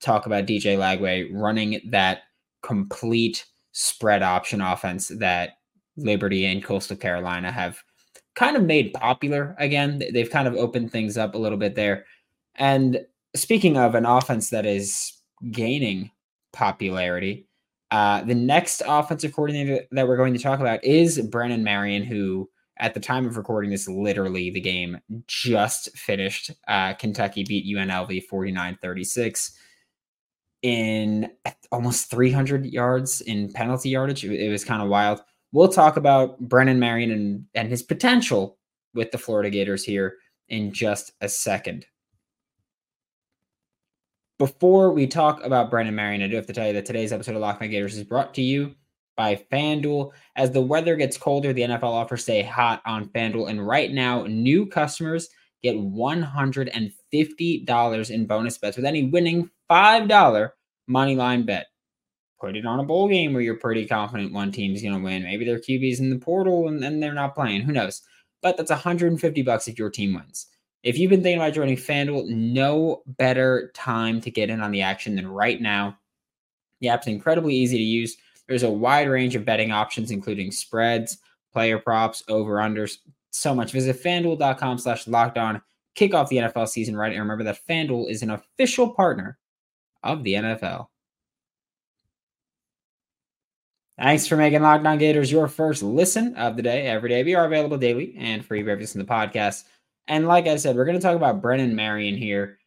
talk 0.00 0.26
about 0.26 0.46
DJ 0.46 0.76
Lagway 0.76 1.28
running 1.32 1.80
that 1.90 2.22
complete 2.62 3.46
spread 3.70 4.24
option 4.24 4.60
offense 4.60 5.08
that 5.08 5.58
Liberty 5.96 6.46
and 6.46 6.64
Coastal 6.64 6.96
Carolina 6.96 7.52
have 7.52 7.80
kind 8.34 8.56
of 8.56 8.64
made 8.64 8.92
popular 8.92 9.54
again. 9.60 10.02
They've 10.12 10.30
kind 10.30 10.48
of 10.48 10.54
opened 10.54 10.90
things 10.90 11.16
up 11.16 11.36
a 11.36 11.38
little 11.38 11.58
bit 11.58 11.76
there. 11.76 12.06
And 12.56 13.06
speaking 13.36 13.76
of 13.76 13.94
an 13.94 14.04
offense 14.04 14.50
that 14.50 14.66
is 14.66 15.12
gaining 15.52 16.10
popularity, 16.56 17.46
uh, 17.90 18.22
the 18.22 18.34
next 18.34 18.82
offensive 18.86 19.32
coordinator 19.32 19.84
that 19.92 20.08
we're 20.08 20.16
going 20.16 20.34
to 20.34 20.42
talk 20.42 20.58
about 20.58 20.82
is 20.84 21.20
Brennan 21.20 21.62
Marion, 21.62 22.02
who 22.02 22.48
at 22.78 22.94
the 22.94 23.00
time 23.00 23.26
of 23.26 23.36
recording 23.36 23.70
this, 23.70 23.88
literally 23.88 24.50
the 24.50 24.60
game 24.60 24.98
just 25.26 25.96
finished. 25.96 26.50
Uh, 26.66 26.94
Kentucky 26.94 27.44
beat 27.44 27.66
UNLV 27.74 28.24
49 28.24 28.78
36 28.82 29.58
in 30.62 31.30
almost 31.70 32.10
300 32.10 32.66
yards 32.66 33.20
in 33.20 33.52
penalty 33.52 33.90
yardage. 33.90 34.24
It, 34.24 34.40
it 34.40 34.50
was 34.50 34.64
kind 34.64 34.82
of 34.82 34.88
wild. 34.88 35.22
We'll 35.52 35.68
talk 35.68 35.96
about 35.96 36.40
Brennan 36.40 36.80
Marion 36.80 37.12
and, 37.12 37.44
and 37.54 37.68
his 37.68 37.82
potential 37.82 38.58
with 38.94 39.10
the 39.12 39.18
Florida 39.18 39.50
Gators 39.50 39.84
here 39.84 40.16
in 40.48 40.72
just 40.72 41.12
a 41.20 41.28
second. 41.28 41.86
Before 44.38 44.92
we 44.92 45.06
talk 45.06 45.42
about 45.44 45.70
Brennan 45.70 45.94
Marion, 45.94 46.22
I 46.22 46.28
do 46.28 46.36
have 46.36 46.46
to 46.46 46.52
tell 46.52 46.66
you 46.66 46.74
that 46.74 46.84
today's 46.84 47.10
episode 47.12 47.36
of 47.36 47.40
Locked 47.40 47.62
On 47.62 47.70
Gators 47.70 47.96
is 47.96 48.04
brought 48.04 48.34
to 48.34 48.42
you 48.42 48.74
by 49.16 49.42
FanDuel. 49.50 50.10
As 50.36 50.50
the 50.50 50.60
weather 50.60 50.94
gets 50.96 51.16
colder, 51.16 51.54
the 51.54 51.62
NFL 51.62 51.84
offers 51.84 52.22
stay 52.22 52.42
hot 52.42 52.82
on 52.84 53.08
FanDuel. 53.08 53.48
And 53.48 53.66
right 53.66 53.90
now, 53.90 54.24
new 54.24 54.66
customers 54.66 55.30
get 55.62 55.76
$150 55.76 58.10
in 58.10 58.26
bonus 58.26 58.58
bets 58.58 58.76
with 58.76 58.84
any 58.84 59.04
winning 59.04 59.48
$5 59.70 60.50
money 60.86 61.16
line 61.16 61.46
bet 61.46 61.68
put 62.40 62.56
it 62.56 62.66
on 62.66 62.80
a 62.80 62.84
bowl 62.84 63.08
game 63.08 63.32
where 63.32 63.42
you're 63.42 63.56
pretty 63.56 63.86
confident 63.86 64.32
one 64.32 64.52
team's 64.52 64.82
going 64.82 64.94
to 64.94 65.00
win. 65.00 65.22
Maybe 65.22 65.44
their 65.44 65.58
QB's 65.58 66.00
in 66.00 66.10
the 66.10 66.18
portal 66.18 66.68
and 66.68 66.82
then 66.82 67.00
they're 67.00 67.14
not 67.14 67.34
playing. 67.34 67.62
Who 67.62 67.72
knows? 67.72 68.02
But 68.42 68.56
that's 68.56 68.70
150 68.70 69.42
bucks 69.42 69.68
if 69.68 69.78
your 69.78 69.90
team 69.90 70.14
wins. 70.14 70.46
If 70.86 70.96
you've 70.96 71.10
been 71.10 71.20
thinking 71.20 71.40
about 71.40 71.52
joining 71.52 71.76
FanDuel, 71.76 72.28
no 72.28 73.02
better 73.08 73.72
time 73.74 74.20
to 74.20 74.30
get 74.30 74.50
in 74.50 74.60
on 74.60 74.70
the 74.70 74.82
action 74.82 75.16
than 75.16 75.26
right 75.26 75.60
now. 75.60 75.98
The 76.80 76.90
app's 76.90 77.08
incredibly 77.08 77.56
easy 77.56 77.76
to 77.76 77.82
use. 77.82 78.16
There's 78.46 78.62
a 78.62 78.70
wide 78.70 79.08
range 79.08 79.34
of 79.34 79.44
betting 79.44 79.72
options, 79.72 80.12
including 80.12 80.52
spreads, 80.52 81.18
player 81.52 81.80
props, 81.80 82.22
over-unders, 82.28 82.98
so 83.30 83.52
much. 83.52 83.72
Visit 83.72 84.00
fanduel.com 84.00 84.78
slash 84.78 85.08
locked 85.08 85.38
on. 85.38 85.60
Kick 85.96 86.14
off 86.14 86.28
the 86.28 86.36
NFL 86.36 86.68
season 86.68 86.96
right. 86.96 87.10
And 87.10 87.20
remember 87.20 87.42
that 87.42 87.66
FanDuel 87.68 88.08
is 88.08 88.22
an 88.22 88.30
official 88.30 88.90
partner 88.94 89.38
of 90.04 90.22
the 90.22 90.34
NFL. 90.34 90.86
Thanks 93.98 94.28
for 94.28 94.36
making 94.36 94.62
Locked 94.62 94.86
On 94.86 94.98
Gators 94.98 95.32
your 95.32 95.48
first 95.48 95.82
listen 95.82 96.36
of 96.36 96.54
the 96.54 96.62
day 96.62 96.86
every 96.86 97.08
day. 97.08 97.24
We 97.24 97.34
are 97.34 97.46
available 97.46 97.76
daily 97.76 98.14
and 98.16 98.44
free 98.44 98.62
for 98.62 98.70
every 98.70 98.86
single 98.86 99.12
podcast. 99.12 99.64
And 100.08 100.26
like 100.26 100.46
I 100.46 100.56
said, 100.56 100.76
we're 100.76 100.84
going 100.84 100.98
to 100.98 101.02
talk 101.02 101.16
about 101.16 101.42
Brennan 101.42 101.74
Marion 101.74 102.16
here 102.16 102.58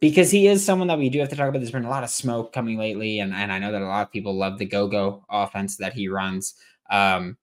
because 0.00 0.30
he 0.30 0.48
is 0.48 0.64
someone 0.64 0.88
that 0.88 0.98
we 0.98 1.08
do 1.08 1.20
have 1.20 1.28
to 1.30 1.36
talk 1.36 1.48
about. 1.48 1.58
There's 1.58 1.70
been 1.70 1.84
a 1.84 1.90
lot 1.90 2.04
of 2.04 2.10
smoke 2.10 2.52
coming 2.52 2.76
lately, 2.76 3.20
and, 3.20 3.32
and 3.32 3.52
I 3.52 3.58
know 3.58 3.72
that 3.72 3.82
a 3.82 3.86
lot 3.86 4.02
of 4.02 4.12
people 4.12 4.34
love 4.34 4.58
the 4.58 4.66
go 4.66 4.88
go 4.88 5.24
offense 5.30 5.76
that 5.76 5.94
he 5.94 6.08
runs. 6.08 6.54
Um, 6.90 7.38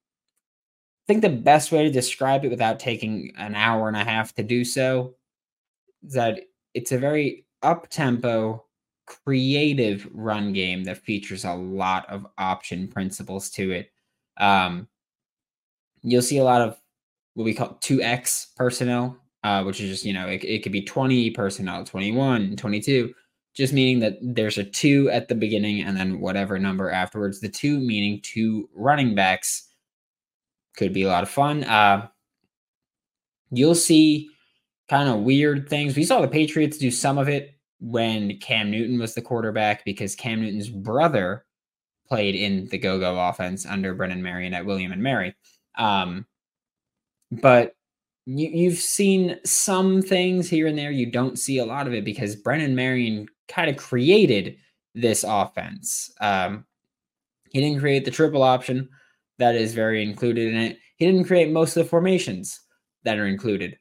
I 1.04 1.12
think 1.12 1.22
the 1.22 1.30
best 1.30 1.72
way 1.72 1.82
to 1.84 1.90
describe 1.90 2.44
it 2.44 2.50
without 2.50 2.78
taking 2.78 3.32
an 3.36 3.54
hour 3.54 3.88
and 3.88 3.96
a 3.96 4.04
half 4.04 4.34
to 4.34 4.42
do 4.42 4.64
so 4.64 5.16
is 6.04 6.12
that 6.12 6.40
it's 6.74 6.92
a 6.92 6.98
very 6.98 7.46
up 7.62 7.88
tempo, 7.88 8.64
creative 9.06 10.06
run 10.12 10.52
game 10.52 10.84
that 10.84 10.98
features 10.98 11.44
a 11.44 11.54
lot 11.54 12.08
of 12.08 12.26
option 12.38 12.86
principles 12.86 13.50
to 13.50 13.72
it. 13.72 13.90
Um, 14.36 14.86
you'll 16.02 16.22
see 16.22 16.38
a 16.38 16.44
lot 16.44 16.62
of 16.62 16.78
what 17.34 17.44
we 17.44 17.54
call 17.54 17.78
2x 17.80 18.54
personnel, 18.54 19.16
uh, 19.44 19.62
which 19.62 19.80
is 19.80 19.90
just, 19.90 20.04
you 20.04 20.12
know, 20.12 20.26
it, 20.26 20.44
it 20.44 20.62
could 20.62 20.72
be 20.72 20.82
20 20.82 21.30
personnel, 21.30 21.84
21, 21.84 22.56
22, 22.56 23.12
just 23.54 23.72
meaning 23.72 24.00
that 24.00 24.18
there's 24.22 24.58
a 24.58 24.64
two 24.64 25.10
at 25.10 25.28
the 25.28 25.34
beginning 25.34 25.82
and 25.82 25.96
then 25.96 26.20
whatever 26.20 26.58
number 26.58 26.90
afterwards. 26.90 27.40
The 27.40 27.48
two 27.48 27.80
meaning 27.80 28.20
two 28.22 28.68
running 28.74 29.14
backs 29.14 29.68
could 30.76 30.92
be 30.92 31.02
a 31.02 31.08
lot 31.08 31.22
of 31.22 31.30
fun. 31.30 31.64
Uh, 31.64 32.08
you'll 33.50 33.74
see 33.74 34.30
kind 34.88 35.08
of 35.08 35.20
weird 35.20 35.68
things. 35.68 35.96
We 35.96 36.04
saw 36.04 36.20
the 36.20 36.28
Patriots 36.28 36.78
do 36.78 36.90
some 36.90 37.18
of 37.18 37.28
it 37.28 37.54
when 37.80 38.38
Cam 38.38 38.70
Newton 38.70 38.98
was 38.98 39.14
the 39.14 39.22
quarterback 39.22 39.84
because 39.84 40.14
Cam 40.14 40.40
Newton's 40.40 40.68
brother 40.68 41.44
played 42.08 42.34
in 42.34 42.66
the 42.68 42.78
go-go 42.78 43.28
offense 43.28 43.64
under 43.64 43.94
Brennan 43.94 44.22
Marion 44.22 44.52
at 44.52 44.66
William 44.66 44.92
and 44.92 45.02
Mary. 45.02 45.34
Um, 45.78 46.26
but 47.30 47.74
you, 48.38 48.48
you've 48.48 48.78
seen 48.78 49.38
some 49.44 50.02
things 50.02 50.48
here 50.48 50.66
and 50.66 50.78
there. 50.78 50.90
You 50.90 51.10
don't 51.10 51.38
see 51.38 51.58
a 51.58 51.64
lot 51.64 51.86
of 51.86 51.94
it 51.94 52.04
because 52.04 52.36
Brennan 52.36 52.74
Marion 52.74 53.26
kind 53.48 53.70
of 53.70 53.76
created 53.76 54.56
this 54.94 55.24
offense. 55.26 56.10
Um, 56.20 56.64
he 57.50 57.60
didn't 57.60 57.80
create 57.80 58.04
the 58.04 58.10
triple 58.10 58.42
option 58.42 58.88
that 59.38 59.54
is 59.54 59.74
very 59.74 60.02
included 60.02 60.52
in 60.52 60.60
it. 60.60 60.78
He 60.96 61.06
didn't 61.06 61.26
create 61.26 61.50
most 61.50 61.76
of 61.76 61.82
the 61.82 61.88
formations 61.88 62.60
that 63.04 63.18
are 63.18 63.26
included, 63.26 63.78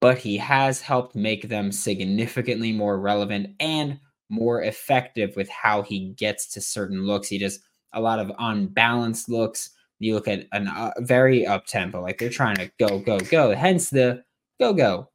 but 0.00 0.18
he 0.18 0.36
has 0.36 0.80
helped 0.80 1.14
make 1.14 1.48
them 1.48 1.72
significantly 1.72 2.72
more 2.72 2.98
relevant 2.98 3.54
and 3.60 3.98
more 4.28 4.62
effective 4.62 5.34
with 5.36 5.48
how 5.48 5.82
he 5.82 6.10
gets 6.10 6.52
to 6.52 6.60
certain 6.60 7.06
looks. 7.06 7.28
He 7.28 7.38
does 7.38 7.60
a 7.94 8.00
lot 8.00 8.18
of 8.18 8.32
unbalanced 8.38 9.30
looks. 9.30 9.70
You 9.98 10.14
look 10.14 10.28
at 10.28 10.46
a 10.52 10.60
uh, 10.60 10.92
very 10.98 11.46
up 11.46 11.66
tempo, 11.66 12.00
like 12.00 12.18
they're 12.18 12.30
trying 12.30 12.56
to 12.56 12.70
go, 12.78 12.98
go, 12.98 13.18
go. 13.18 13.54
Hence 13.54 13.90
the 13.90 14.22
go, 14.60 14.72
go. 14.72 15.08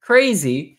Crazy 0.00 0.78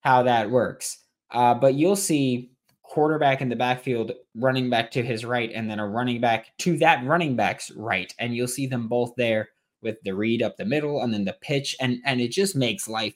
how 0.00 0.22
that 0.22 0.50
works. 0.50 0.98
Uh, 1.30 1.54
but 1.54 1.74
you'll 1.74 1.96
see 1.96 2.52
quarterback 2.82 3.40
in 3.40 3.48
the 3.48 3.56
backfield, 3.56 4.12
running 4.34 4.68
back 4.68 4.90
to 4.90 5.02
his 5.02 5.24
right, 5.24 5.50
and 5.54 5.70
then 5.70 5.78
a 5.78 5.86
running 5.86 6.20
back 6.20 6.56
to 6.58 6.76
that 6.78 7.04
running 7.06 7.36
back's 7.36 7.70
right. 7.70 8.14
And 8.18 8.34
you'll 8.34 8.48
see 8.48 8.66
them 8.66 8.88
both 8.88 9.14
there 9.16 9.48
with 9.82 9.96
the 10.04 10.14
read 10.14 10.42
up 10.42 10.56
the 10.56 10.64
middle 10.64 11.02
and 11.02 11.12
then 11.12 11.24
the 11.24 11.36
pitch. 11.40 11.74
And, 11.80 12.00
and 12.04 12.20
it 12.20 12.30
just 12.32 12.54
makes 12.54 12.88
life 12.88 13.14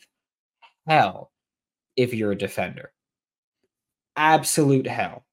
hell 0.88 1.30
if 1.96 2.14
you're 2.14 2.32
a 2.32 2.38
defender. 2.38 2.92
Absolute 4.16 4.86
hell. 4.86 5.26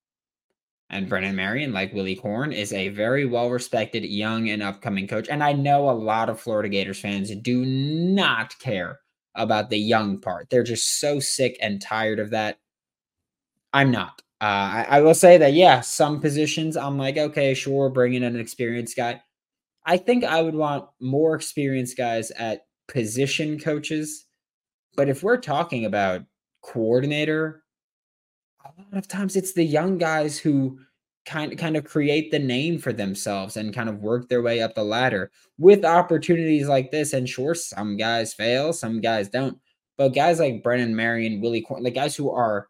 And 0.94 1.10
Brennan 1.10 1.36
Marion, 1.36 1.74
like 1.74 1.92
Willy 1.92 2.16
Korn, 2.16 2.54
is 2.54 2.72
a 2.72 2.90
very 2.90 3.26
well 3.26 3.50
respected 3.50 4.06
young 4.06 4.50
and 4.50 4.62
upcoming 4.62 5.08
coach. 5.08 5.28
And 5.28 5.44
I 5.44 5.52
know 5.52 5.90
a 5.90 5.92
lot 5.92 6.30
of 6.30 6.40
Florida 6.40 6.70
Gators 6.70 7.00
fans 7.00 7.36
do 7.36 7.66
not 7.66 8.58
care 8.60 9.00
about 9.34 9.72
the 9.72 9.78
young 9.78 10.22
part. 10.22 10.52
They're 10.52 10.62
just 10.62 11.00
so 11.00 11.20
sick 11.20 11.58
and 11.60 11.82
tired 11.82 12.20
of 12.20 12.30
that. 12.30 12.60
I'm 13.74 13.90
not. 13.90 14.22
Uh, 14.40 14.46
I, 14.46 14.86
I, 14.90 15.02
will 15.02 15.16
say 15.16 15.38
that, 15.40 15.54
yeah, 15.54 15.82
some 15.82 16.20
positions 16.20 16.78
I'm 16.78 17.00
like, 17.00 17.18
okay, 17.18 17.56
sure, 17.56 17.90
bring 17.90 18.14
in 18.14 18.22
an 18.22 18.40
experienced 18.40 18.96
guy. 18.96 19.20
I 19.88 19.98
think 19.98 20.24
I 20.24 20.44
would 20.44 20.54
want 20.54 20.86
more 21.00 21.34
experienced 21.34 21.98
guys 21.98 22.30
at 22.32 22.68
position 22.88 23.60
coaches. 23.60 24.26
But 24.96 25.10
if 25.10 25.24
we're 25.24 25.38
talking 25.38 25.86
about 25.86 26.22
coordinator, 26.62 27.63
a 28.66 28.82
lot 28.82 28.98
of 28.98 29.08
times 29.08 29.36
it's 29.36 29.54
the 29.54 29.64
young 29.64 29.98
guys 29.98 30.38
who 30.38 30.80
kind 31.26 31.58
kind 31.58 31.78
of 31.78 31.86
create 31.86 32.32
the 32.32 32.40
name 32.40 32.78
for 32.78 32.92
themselves 32.92 33.56
and 33.58 33.74
kind 33.74 33.90
of 33.90 34.00
work 34.00 34.28
their 34.28 34.42
way 34.42 34.62
up 34.62 34.76
the 34.76 34.84
ladder 34.84 35.32
with 35.58 35.86
opportunities 35.86 36.68
like 36.68 36.92
this. 36.92 37.14
And 37.14 37.28
sure, 37.28 37.56
some 37.56 37.98
guys 37.98 38.34
fail, 38.34 38.74
some 38.74 39.02
guys 39.02 39.30
don't. 39.30 39.58
But 39.98 40.10
guys 40.10 40.40
like 40.40 40.64
Brennan 40.64 40.96
Marion, 40.96 41.40
Willy 41.42 41.62
Korn, 41.62 41.84
the 41.84 41.92
guys 41.92 42.16
who 42.16 42.30
are 42.32 42.68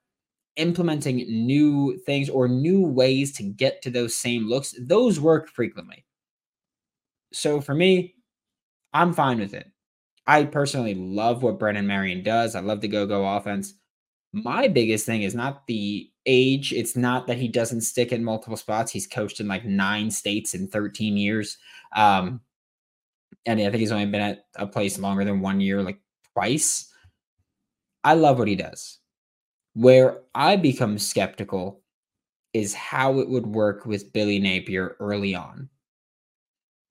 implementing 0.56 1.18
new 1.18 1.98
things 2.06 2.30
or 2.30 2.48
new 2.48 2.82
ways 2.82 3.32
to 3.34 3.44
get 3.44 3.82
to 3.82 3.90
those 3.90 4.16
same 4.16 4.48
looks, 4.48 4.76
those 4.82 5.20
work 5.20 5.50
frequently. 5.50 6.06
So 7.32 7.62
for 7.62 7.74
me, 7.74 8.16
I'm 8.94 9.14
fine 9.14 9.40
with 9.40 9.54
it. 9.54 9.68
I 10.28 10.46
personally 10.46 10.94
love 10.94 11.44
what 11.44 11.60
Brennan 11.60 11.88
Marion 11.88 12.24
does. 12.24 12.56
I 12.56 12.60
love 12.60 12.82
the 12.82 12.88
go 12.88 13.06
go 13.08 13.26
offense. 13.26 13.74
My 14.34 14.68
biggest 14.68 15.06
thing 15.06 15.22
is 15.22 15.36
not 15.36 15.68
the 15.68 16.10
age. 16.26 16.74
It's 16.74 16.96
not 16.96 17.28
that 17.28 17.38
he 17.38 17.48
doesn't 17.48 17.82
stick 17.82 18.12
in 18.12 18.24
multiple 18.24 18.58
spots. 18.58 18.92
He's 18.92 19.06
coached 19.06 19.40
in 19.40 19.48
like 19.48 19.64
nine 19.64 20.10
states 20.10 20.56
in 20.56 20.68
13 20.68 21.18
years. 21.18 21.58
Um, 21.96 22.42
and 23.46 23.60
I 23.60 23.64
think 23.66 23.76
he's 23.76 23.92
only 23.92 24.08
been 24.08 24.22
at 24.22 24.46
a 24.56 24.66
place 24.66 24.98
longer 24.98 25.24
than 25.24 25.42
one 25.42 25.62
year, 25.62 25.84
like 25.84 26.00
twice. 26.34 26.92
I 28.04 28.16
love 28.16 28.40
what 28.40 28.48
he 28.48 28.56
does. 28.56 29.00
Where 29.76 30.22
I 30.34 30.56
become 30.56 30.98
skeptical 30.98 31.82
is 32.54 32.74
how 32.74 33.20
it 33.20 33.30
would 33.30 33.48
work 33.48 33.86
with 33.86 34.14
Billy 34.14 34.40
Napier 34.40 34.96
early 35.00 35.36
on. 35.36 35.70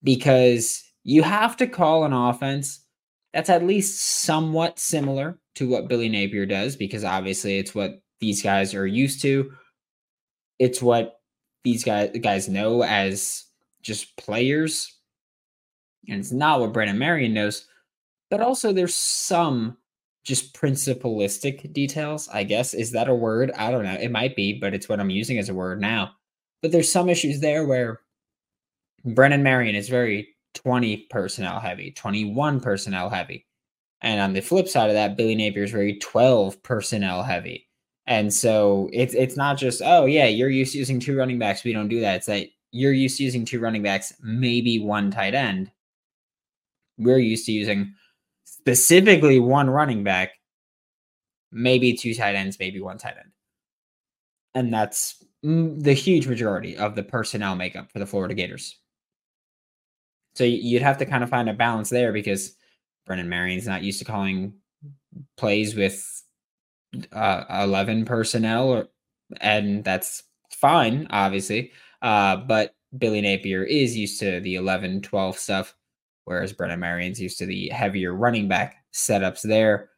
Because 0.04 0.84
you 1.02 1.22
have 1.22 1.56
to 1.56 1.66
call 1.66 2.04
an 2.04 2.12
offense 2.12 2.80
that's 3.32 3.50
at 3.50 3.66
least 3.66 4.22
somewhat 4.22 4.78
similar 4.78 5.38
to 5.54 5.68
what 5.68 5.88
Billy 5.88 6.08
Napier 6.08 6.46
does, 6.46 6.76
because 6.76 7.04
obviously 7.04 7.58
it's 7.58 7.74
what 7.74 8.02
these 8.20 8.42
guys 8.42 8.74
are 8.74 8.86
used 8.86 9.22
to. 9.22 9.52
It's 10.58 10.82
what 10.82 11.20
these 11.64 11.84
guys 11.84 12.10
guys 12.20 12.48
know 12.48 12.82
as 12.82 13.44
just 13.82 14.16
players. 14.16 14.98
And 16.08 16.18
it's 16.18 16.32
not 16.32 16.60
what 16.60 16.72
Brennan 16.72 16.98
Marion 16.98 17.34
knows. 17.34 17.66
But 18.30 18.40
also 18.40 18.72
there's 18.72 18.94
some 18.94 19.76
just 20.24 20.54
principalistic 20.54 21.72
details, 21.72 22.28
I 22.32 22.44
guess. 22.44 22.74
Is 22.74 22.92
that 22.92 23.08
a 23.08 23.14
word? 23.14 23.50
I 23.56 23.70
don't 23.70 23.84
know. 23.84 23.94
It 23.94 24.10
might 24.10 24.36
be, 24.36 24.58
but 24.58 24.74
it's 24.74 24.88
what 24.88 25.00
I'm 25.00 25.10
using 25.10 25.38
as 25.38 25.48
a 25.48 25.54
word 25.54 25.80
now. 25.80 26.12
But 26.60 26.72
there's 26.72 26.90
some 26.90 27.08
issues 27.08 27.40
there 27.40 27.66
where 27.66 28.00
Brennan 29.04 29.42
Marion 29.42 29.74
is 29.74 29.88
very 29.88 30.31
20 30.54 31.08
personnel 31.10 31.60
heavy, 31.60 31.90
21 31.92 32.60
personnel 32.60 33.08
heavy. 33.08 33.46
And 34.00 34.20
on 34.20 34.32
the 34.32 34.40
flip 34.40 34.68
side 34.68 34.90
of 34.90 34.94
that, 34.94 35.16
Billy 35.16 35.34
Napier 35.34 35.62
is 35.62 35.70
very 35.70 35.98
12 35.98 36.62
personnel 36.62 37.22
heavy. 37.22 37.68
And 38.06 38.32
so 38.34 38.90
it's 38.92 39.14
it's 39.14 39.36
not 39.36 39.56
just, 39.56 39.80
oh 39.84 40.06
yeah, 40.06 40.26
you're 40.26 40.50
used 40.50 40.72
to 40.72 40.78
using 40.78 40.98
two 40.98 41.16
running 41.16 41.38
backs. 41.38 41.62
We 41.62 41.72
don't 41.72 41.88
do 41.88 42.00
that. 42.00 42.16
It's 42.16 42.26
that 42.26 42.48
you're 42.72 42.92
used 42.92 43.18
to 43.18 43.22
using 43.22 43.44
two 43.44 43.60
running 43.60 43.82
backs, 43.82 44.12
maybe 44.20 44.78
one 44.80 45.10
tight 45.10 45.34
end. 45.34 45.70
We're 46.98 47.18
used 47.18 47.46
to 47.46 47.52
using 47.52 47.94
specifically 48.44 49.38
one 49.38 49.70
running 49.70 50.02
back, 50.02 50.32
maybe 51.52 51.94
two 51.94 52.14
tight 52.14 52.34
ends, 52.34 52.58
maybe 52.58 52.80
one 52.80 52.98
tight 52.98 53.16
end. 53.18 53.30
And 54.54 54.72
that's 54.72 55.24
mm, 55.44 55.82
the 55.82 55.92
huge 55.92 56.26
majority 56.26 56.76
of 56.76 56.94
the 56.96 57.02
personnel 57.02 57.54
makeup 57.56 57.92
for 57.92 57.98
the 57.98 58.06
Florida 58.06 58.34
Gators. 58.34 58.76
So 60.34 60.44
you'd 60.44 60.82
have 60.82 60.98
to 60.98 61.06
kind 61.06 61.22
of 61.22 61.30
find 61.30 61.48
a 61.48 61.54
balance 61.54 61.90
there 61.90 62.12
because 62.12 62.56
Brennan 63.06 63.28
Marion's 63.28 63.66
not 63.66 63.82
used 63.82 63.98
to 63.98 64.04
calling 64.04 64.54
plays 65.36 65.74
with 65.74 66.22
uh, 67.12 67.44
11 67.50 68.04
personnel, 68.04 68.84
and 69.40 69.84
that's 69.84 70.22
fine, 70.50 71.06
obviously. 71.10 71.72
Uh, 72.00 72.36
but 72.36 72.74
Billy 72.96 73.20
Napier 73.20 73.62
is 73.62 73.96
used 73.96 74.20
to 74.20 74.40
the 74.40 74.54
11, 74.56 75.02
12 75.02 75.38
stuff 75.38 75.74
whereas 76.24 76.52
Brennan 76.52 76.80
Marion's 76.80 77.20
used 77.20 77.38
to 77.38 77.46
the 77.46 77.68
heavier 77.68 78.14
running 78.14 78.48
back 78.48 78.76
setups 78.92 79.42
there. 79.42 79.90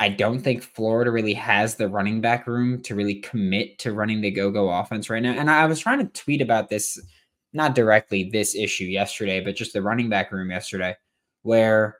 I 0.00 0.08
don't 0.08 0.40
think 0.40 0.62
Florida 0.62 1.10
really 1.10 1.34
has 1.34 1.76
the 1.76 1.88
running 1.88 2.20
back 2.20 2.46
room 2.46 2.82
to 2.82 2.94
really 2.94 3.16
commit 3.16 3.78
to 3.80 3.92
running 3.92 4.20
the 4.20 4.30
go 4.30 4.50
go 4.50 4.68
offense 4.68 5.08
right 5.08 5.22
now. 5.22 5.32
And 5.32 5.50
I 5.50 5.66
was 5.66 5.78
trying 5.78 6.00
to 6.00 6.20
tweet 6.20 6.40
about 6.42 6.68
this, 6.68 6.98
not 7.54 7.74
directly 7.74 8.24
this 8.24 8.54
issue 8.54 8.84
yesterday, 8.84 9.40
but 9.40 9.56
just 9.56 9.72
the 9.72 9.82
running 9.82 10.08
back 10.08 10.32
room 10.32 10.50
yesterday, 10.50 10.94
where 11.42 11.98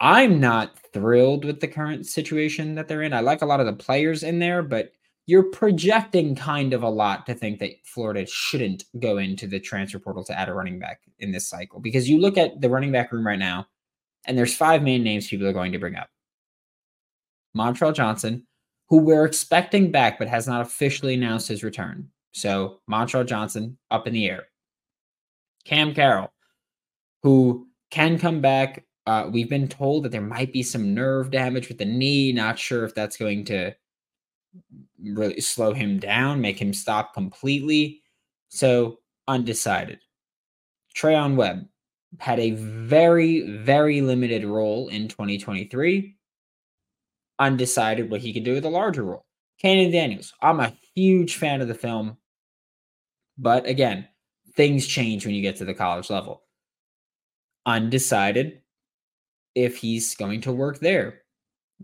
I'm 0.00 0.38
not 0.38 0.78
thrilled 0.92 1.44
with 1.44 1.60
the 1.60 1.68
current 1.68 2.06
situation 2.06 2.76
that 2.76 2.86
they're 2.86 3.02
in. 3.02 3.12
I 3.12 3.20
like 3.20 3.42
a 3.42 3.46
lot 3.46 3.60
of 3.60 3.66
the 3.66 3.72
players 3.72 4.22
in 4.22 4.38
there, 4.38 4.62
but 4.62 4.92
you're 5.26 5.50
projecting 5.50 6.34
kind 6.34 6.72
of 6.72 6.84
a 6.84 6.88
lot 6.88 7.26
to 7.26 7.34
think 7.34 7.58
that 7.58 7.72
Florida 7.84 8.24
shouldn't 8.26 8.84
go 9.00 9.18
into 9.18 9.46
the 9.46 9.60
transfer 9.60 9.98
portal 9.98 10.24
to 10.24 10.38
add 10.38 10.48
a 10.48 10.54
running 10.54 10.78
back 10.78 11.00
in 11.18 11.32
this 11.32 11.48
cycle 11.48 11.80
because 11.80 12.08
you 12.08 12.18
look 12.18 12.38
at 12.38 12.60
the 12.60 12.70
running 12.70 12.92
back 12.92 13.12
room 13.12 13.26
right 13.26 13.38
now, 13.38 13.66
and 14.24 14.38
there's 14.38 14.56
five 14.56 14.82
main 14.82 15.02
names 15.02 15.28
people 15.28 15.46
are 15.46 15.52
going 15.52 15.72
to 15.72 15.78
bring 15.78 15.96
up. 15.96 16.08
Montrell 17.56 17.94
Johnson, 17.94 18.46
who 18.88 18.98
we're 18.98 19.24
expecting 19.24 19.90
back 19.90 20.18
but 20.18 20.28
has 20.28 20.46
not 20.46 20.60
officially 20.60 21.14
announced 21.14 21.48
his 21.48 21.64
return. 21.64 22.08
So 22.32 22.80
Montrell 22.90 23.26
Johnson 23.26 23.78
up 23.90 24.06
in 24.06 24.12
the 24.12 24.28
air. 24.28 24.48
Cam 25.64 25.94
Carroll, 25.94 26.32
who 27.22 27.66
can 27.90 28.18
come 28.18 28.40
back. 28.40 28.84
Uh, 29.06 29.28
we've 29.30 29.48
been 29.48 29.68
told 29.68 30.04
that 30.04 30.12
there 30.12 30.20
might 30.20 30.52
be 30.52 30.62
some 30.62 30.94
nerve 30.94 31.30
damage 31.30 31.68
with 31.68 31.78
the 31.78 31.84
knee. 31.84 32.32
Not 32.32 32.58
sure 32.58 32.84
if 32.84 32.94
that's 32.94 33.16
going 33.16 33.44
to 33.46 33.74
really 35.02 35.40
slow 35.40 35.72
him 35.72 35.98
down, 35.98 36.40
make 36.40 36.60
him 36.60 36.72
stop 36.72 37.14
completely. 37.14 38.02
So 38.48 38.98
undecided. 39.26 40.00
Treyaun 40.94 41.36
Webb 41.36 41.68
had 42.18 42.40
a 42.40 42.52
very, 42.52 43.58
very 43.58 44.00
limited 44.00 44.44
role 44.44 44.88
in 44.88 45.08
2023. 45.08 46.16
Undecided 47.38 48.10
what 48.10 48.20
he 48.20 48.32
could 48.32 48.44
do 48.44 48.54
with 48.54 48.64
a 48.64 48.70
larger 48.70 49.04
role. 49.04 49.27
Kanan 49.62 49.92
Daniels. 49.92 50.32
I'm 50.40 50.60
a 50.60 50.76
huge 50.94 51.36
fan 51.36 51.60
of 51.60 51.68
the 51.68 51.74
film. 51.74 52.16
But 53.36 53.66
again, 53.66 54.08
things 54.54 54.86
change 54.86 55.24
when 55.24 55.34
you 55.34 55.42
get 55.42 55.56
to 55.56 55.64
the 55.64 55.74
college 55.74 56.10
level. 56.10 56.42
Undecided 57.66 58.60
if 59.54 59.76
he's 59.76 60.14
going 60.14 60.40
to 60.42 60.52
work 60.52 60.78
there. 60.78 61.22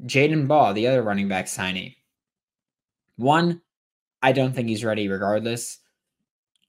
Jadan 0.06 0.48
Baugh, 0.48 0.72
the 0.72 0.86
other 0.86 1.02
running 1.02 1.28
back 1.28 1.46
signee. 1.46 1.96
One, 3.16 3.60
I 4.22 4.32
don't 4.32 4.54
think 4.54 4.68
he's 4.68 4.84
ready 4.84 5.08
regardless. 5.08 5.78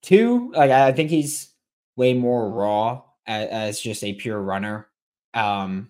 Two, 0.02 0.52
like 0.52 0.72
I 0.72 0.92
think 0.92 1.10
he's 1.10 1.52
way 1.96 2.14
more 2.14 2.52
raw 2.52 3.02
as, 3.26 3.50
as 3.50 3.80
just 3.80 4.04
a 4.04 4.14
pure 4.14 4.40
runner. 4.40 4.88
Um, 5.34 5.90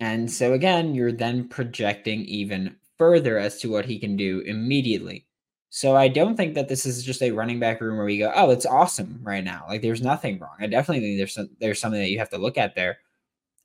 and 0.00 0.30
so 0.30 0.52
again, 0.52 0.94
you're 0.94 1.12
then 1.12 1.48
projecting 1.48 2.22
even 2.22 2.76
further 3.02 3.36
as 3.36 3.58
to 3.58 3.68
what 3.68 3.84
he 3.84 3.98
can 3.98 4.16
do 4.16 4.44
immediately. 4.46 5.26
So 5.70 5.96
I 5.96 6.06
don't 6.06 6.36
think 6.36 6.54
that 6.54 6.68
this 6.68 6.86
is 6.86 7.02
just 7.02 7.20
a 7.20 7.32
running 7.32 7.58
back 7.58 7.80
room 7.80 7.96
where 7.96 8.06
we 8.06 8.16
go, 8.16 8.30
oh, 8.32 8.50
it's 8.50 8.64
awesome 8.64 9.18
right 9.24 9.42
now. 9.42 9.64
Like 9.68 9.82
there's 9.82 10.00
nothing 10.00 10.38
wrong. 10.38 10.54
I 10.60 10.68
definitely 10.68 11.00
think 11.00 11.18
there's 11.18 11.34
some, 11.34 11.50
there's 11.58 11.80
something 11.80 12.00
that 12.00 12.10
you 12.10 12.20
have 12.20 12.30
to 12.30 12.38
look 12.38 12.56
at 12.56 12.76
there. 12.76 12.98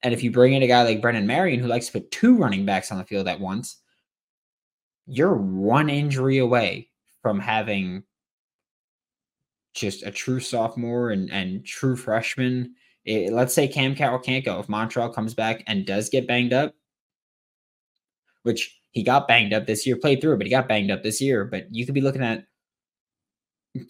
And 0.01 0.11
if 0.11 0.23
you 0.23 0.31
bring 0.31 0.53
in 0.53 0.63
a 0.63 0.67
guy 0.67 0.81
like 0.81 1.03
Brennan 1.03 1.27
Marion 1.27 1.59
who 1.59 1.67
likes 1.67 1.85
to 1.85 1.91
put 1.91 2.09
two 2.09 2.35
running 2.35 2.65
backs 2.65 2.91
on 2.91 2.97
the 2.97 3.03
field 3.03 3.27
at 3.27 3.39
once, 3.39 3.77
you're 5.05 5.35
one 5.35 5.91
injury 5.91 6.39
away 6.39 6.89
from 7.21 7.39
having 7.39 8.01
just 9.75 10.01
a 10.01 10.09
true 10.09 10.39
sophomore 10.39 11.11
and, 11.11 11.29
and 11.29 11.63
true 11.63 11.95
freshman. 11.95 12.73
It, 13.05 13.33
let's 13.33 13.53
say 13.53 13.67
Cam 13.67 13.93
Carroll 13.93 14.17
can't 14.17 14.43
go. 14.43 14.57
If 14.59 14.65
Montrell 14.65 15.13
comes 15.13 15.35
back 15.35 15.63
and 15.67 15.85
does 15.85 16.09
get 16.09 16.25
banged 16.25 16.53
up, 16.53 16.73
which 18.41 18.73
he 18.97 19.03
got 19.03 19.27
banged 19.27 19.53
up 19.53 19.67
this 19.67 19.85
year, 19.85 19.95
played 19.95 20.19
through, 20.19 20.35
but 20.37 20.47
he 20.47 20.49
got 20.49 20.67
banged 20.67 20.89
up 20.89 21.03
this 21.03 21.21
year. 21.21 21.45
But 21.45 21.67
you 21.73 21.85
could 21.85 21.93
be 21.93 22.01
looking 22.01 22.23
at 22.23 22.45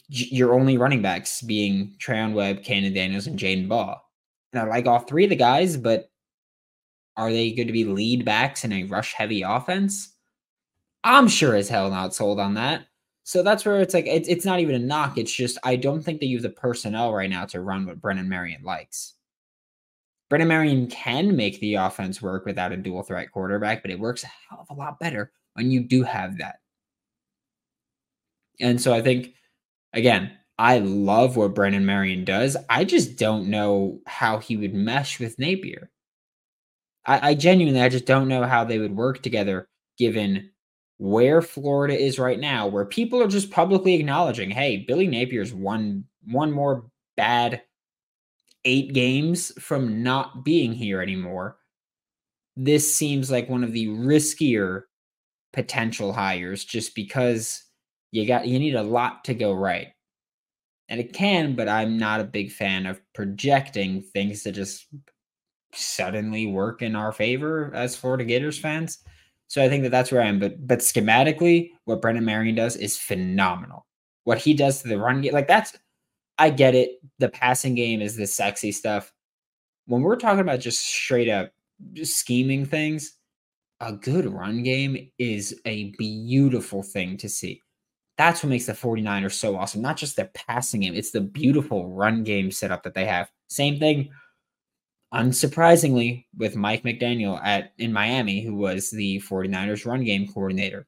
your 0.10 0.54
only 0.54 0.78
running 0.78 1.02
backs 1.02 1.42
being 1.42 1.96
Treyaun 1.98 2.34
Webb, 2.34 2.62
Kanan 2.62 2.94
Daniels, 2.94 3.26
and 3.26 3.40
Jadan 3.40 3.70
Baugh. 3.70 4.02
And 4.52 4.62
I 4.62 4.66
like 4.66 4.86
all 4.86 5.00
three 5.00 5.24
of 5.24 5.30
the 5.30 5.38
guys, 5.38 5.78
but 5.78 6.10
are 7.16 7.32
they 7.32 7.54
going 7.54 7.68
to 7.68 7.74
be 7.74 7.86
lead 7.86 8.26
backs 8.26 8.66
in 8.66 8.74
a 8.74 8.84
rush 8.84 9.14
heavy 9.14 9.44
offense? 9.44 10.14
I'm 11.06 11.30
sure 11.30 11.56
as 11.56 11.70
hell 11.70 11.90
not 11.90 12.14
sold 12.14 12.38
on 12.38 12.56
that. 12.56 12.88
So 13.24 13.44
that's 13.44 13.64
where 13.64 13.80
it's 13.80 13.94
like 13.94 14.08
it's 14.08 14.28
it's 14.28 14.46
not 14.46 14.60
even 14.60 14.76
a 14.76 14.80
knock. 14.80 15.18
It's 15.18 15.34
just 15.34 15.58
I 15.64 15.78
don't 15.78 16.04
think 16.04 16.22
you 16.22 16.36
have 16.36 16.44
the 16.44 16.50
personnel 16.50 17.14
right 17.14 17.30
now 17.30 17.46
to 17.46 17.62
run 17.62 17.86
what 17.86 18.02
Brennan 18.02 18.28
Marion 18.28 18.64
likes. 18.64 19.14
Brennan 20.30 20.48
Marion 20.48 20.88
can 20.88 21.36
make 21.36 21.60
the 21.60 21.76
offense 21.76 22.22
work 22.22 22.46
without 22.46 22.72
a 22.72 22.78
dual 22.78 23.04
threat 23.04 23.32
quarterback, 23.32 23.82
but 23.82 23.92
it 23.92 24.00
works 24.00 24.24
a 24.24 24.28
hell 24.28 24.66
of 24.70 24.76
a 24.76 24.80
lot 24.80 25.00
better 25.00 25.32
when 25.54 25.72
you 25.72 25.82
do 25.82 26.04
have 26.04 26.38
that. 26.40 26.56
And 28.60 28.82
so 28.82 28.94
I 28.94 29.02
think, 29.02 29.34
again, 29.94 30.32
I 30.58 30.80
love 30.80 31.38
what 31.38 31.54
Brennan 31.54 31.86
Marion 31.86 32.26
does. 32.26 32.58
I 32.70 32.84
just 32.84 33.18
don't 33.18 33.50
know 33.50 34.00
how 34.08 34.40
he 34.40 34.58
would 34.58 34.74
mesh 34.74 35.20
with 35.20 35.38
Napier. 35.40 35.92
I, 37.06 37.30
I 37.30 37.34
genuinely, 37.36 37.82
I 37.82 37.90
just 37.90 38.06
don't 38.06 38.28
know 38.28 38.44
how 38.44 38.64
they 38.64 38.80
would 38.80 38.96
work 38.96 39.22
together 39.22 39.70
given 39.98 40.52
where 40.98 41.42
Florida 41.42 41.98
is 41.98 42.18
right 42.18 42.40
now, 42.40 42.68
where 42.68 42.86
people 42.86 43.22
are 43.22 43.28
just 43.28 43.52
publicly 43.52 43.94
acknowledging, 43.94 44.50
hey, 44.50 44.78
Billy 44.88 45.08
Napier's 45.08 45.54
one 45.54 46.06
one 46.26 46.52
more 46.52 46.90
bad 47.16 47.62
eight 48.68 48.94
games 48.94 49.54
from 49.60 50.04
not 50.04 50.44
being 50.44 50.74
here 50.74 51.02
anymore, 51.02 51.58
this 52.58 52.94
seems 52.94 53.32
like 53.32 53.50
one 53.50 53.64
of 53.64 53.72
the 53.72 53.88
riskier 53.88 54.84
potential 55.54 56.12
hires 56.12 56.66
just 56.66 56.94
because 56.94 57.64
you 58.12 58.28
got 58.28 58.46
you 58.46 58.60
need 58.60 58.76
a 58.76 58.84
lot 58.84 59.24
to 59.24 59.34
go 59.34 59.54
right. 59.54 59.88
And 60.90 61.00
it 61.00 61.14
can, 61.14 61.56
but 61.56 61.70
I'm 61.70 61.98
not 61.98 62.20
a 62.20 62.26
big 62.26 62.52
fan 62.52 62.86
of 62.86 63.02
projecting 63.14 64.02
things 64.02 64.44
that 64.44 64.54
just 64.54 64.88
suddenly 65.74 66.46
work 66.46 66.82
in 66.82 66.96
our 66.96 67.12
favor 67.12 67.72
as 67.74 67.96
Florida 67.96 68.26
Gators 68.26 68.58
fans. 68.58 69.00
So 69.48 69.64
I 69.64 69.70
think 69.70 69.84
that 69.84 69.90
that's 69.90 70.12
where 70.12 70.22
I 70.22 70.28
am. 70.28 70.40
But 70.40 70.68
but 70.68 70.80
schematically, 70.80 71.72
what 71.86 72.02
Brennan 72.02 72.26
Marion 72.26 72.56
does 72.56 72.76
is 72.76 72.98
phenomenal. 72.98 73.86
What 74.26 74.40
he 74.40 74.54
does 74.54 74.82
to 74.82 74.90
the 74.90 74.98
run 74.98 75.22
game, 75.22 75.34
like 75.34 75.48
that's 75.48 75.78
I 76.38 76.50
get 76.50 76.76
it. 76.76 77.00
The 77.20 77.30
passing 77.30 77.76
game 77.76 78.02
is 78.02 78.16
the 78.16 78.28
sexy 78.28 78.72
stuff. 78.72 79.12
When 79.86 80.02
we're 80.02 80.18
talking 80.18 80.42
about 80.42 80.60
just 80.60 80.86
straight 80.86 81.30
up 81.30 81.52
just 81.94 82.18
scheming 82.18 82.66
things, 82.66 83.14
a 83.80 83.94
good 83.94 84.26
run 84.26 84.64
game 84.64 85.12
is 85.18 85.60
a 85.66 85.92
beautiful 85.98 86.84
thing 86.84 87.18
to 87.18 87.30
see. 87.30 87.62
That's 88.18 88.42
what 88.42 88.50
makes 88.50 88.66
the 88.66 88.74
49ers 88.74 89.34
so 89.34 89.56
awesome. 89.56 89.82
Not 89.82 89.98
just 89.98 90.16
their 90.16 90.32
passing 90.34 90.82
game, 90.82 90.96
it's 90.96 91.12
the 91.12 91.22
beautiful 91.22 91.88
run 91.90 92.24
game 92.24 92.52
setup 92.52 92.84
that 92.84 92.96
they 92.96 93.06
have. 93.06 93.30
Same 93.48 93.78
thing, 93.78 94.10
unsurprisingly, 95.14 96.26
with 96.36 96.56
Mike 96.56 96.84
McDaniel 96.84 97.40
at 97.44 97.74
in 97.78 97.94
Miami, 97.94 98.42
who 98.42 98.56
was 98.56 98.90
the 98.90 99.20
49ers 99.20 99.86
run 99.86 100.04
game 100.04 100.28
coordinator. 100.28 100.88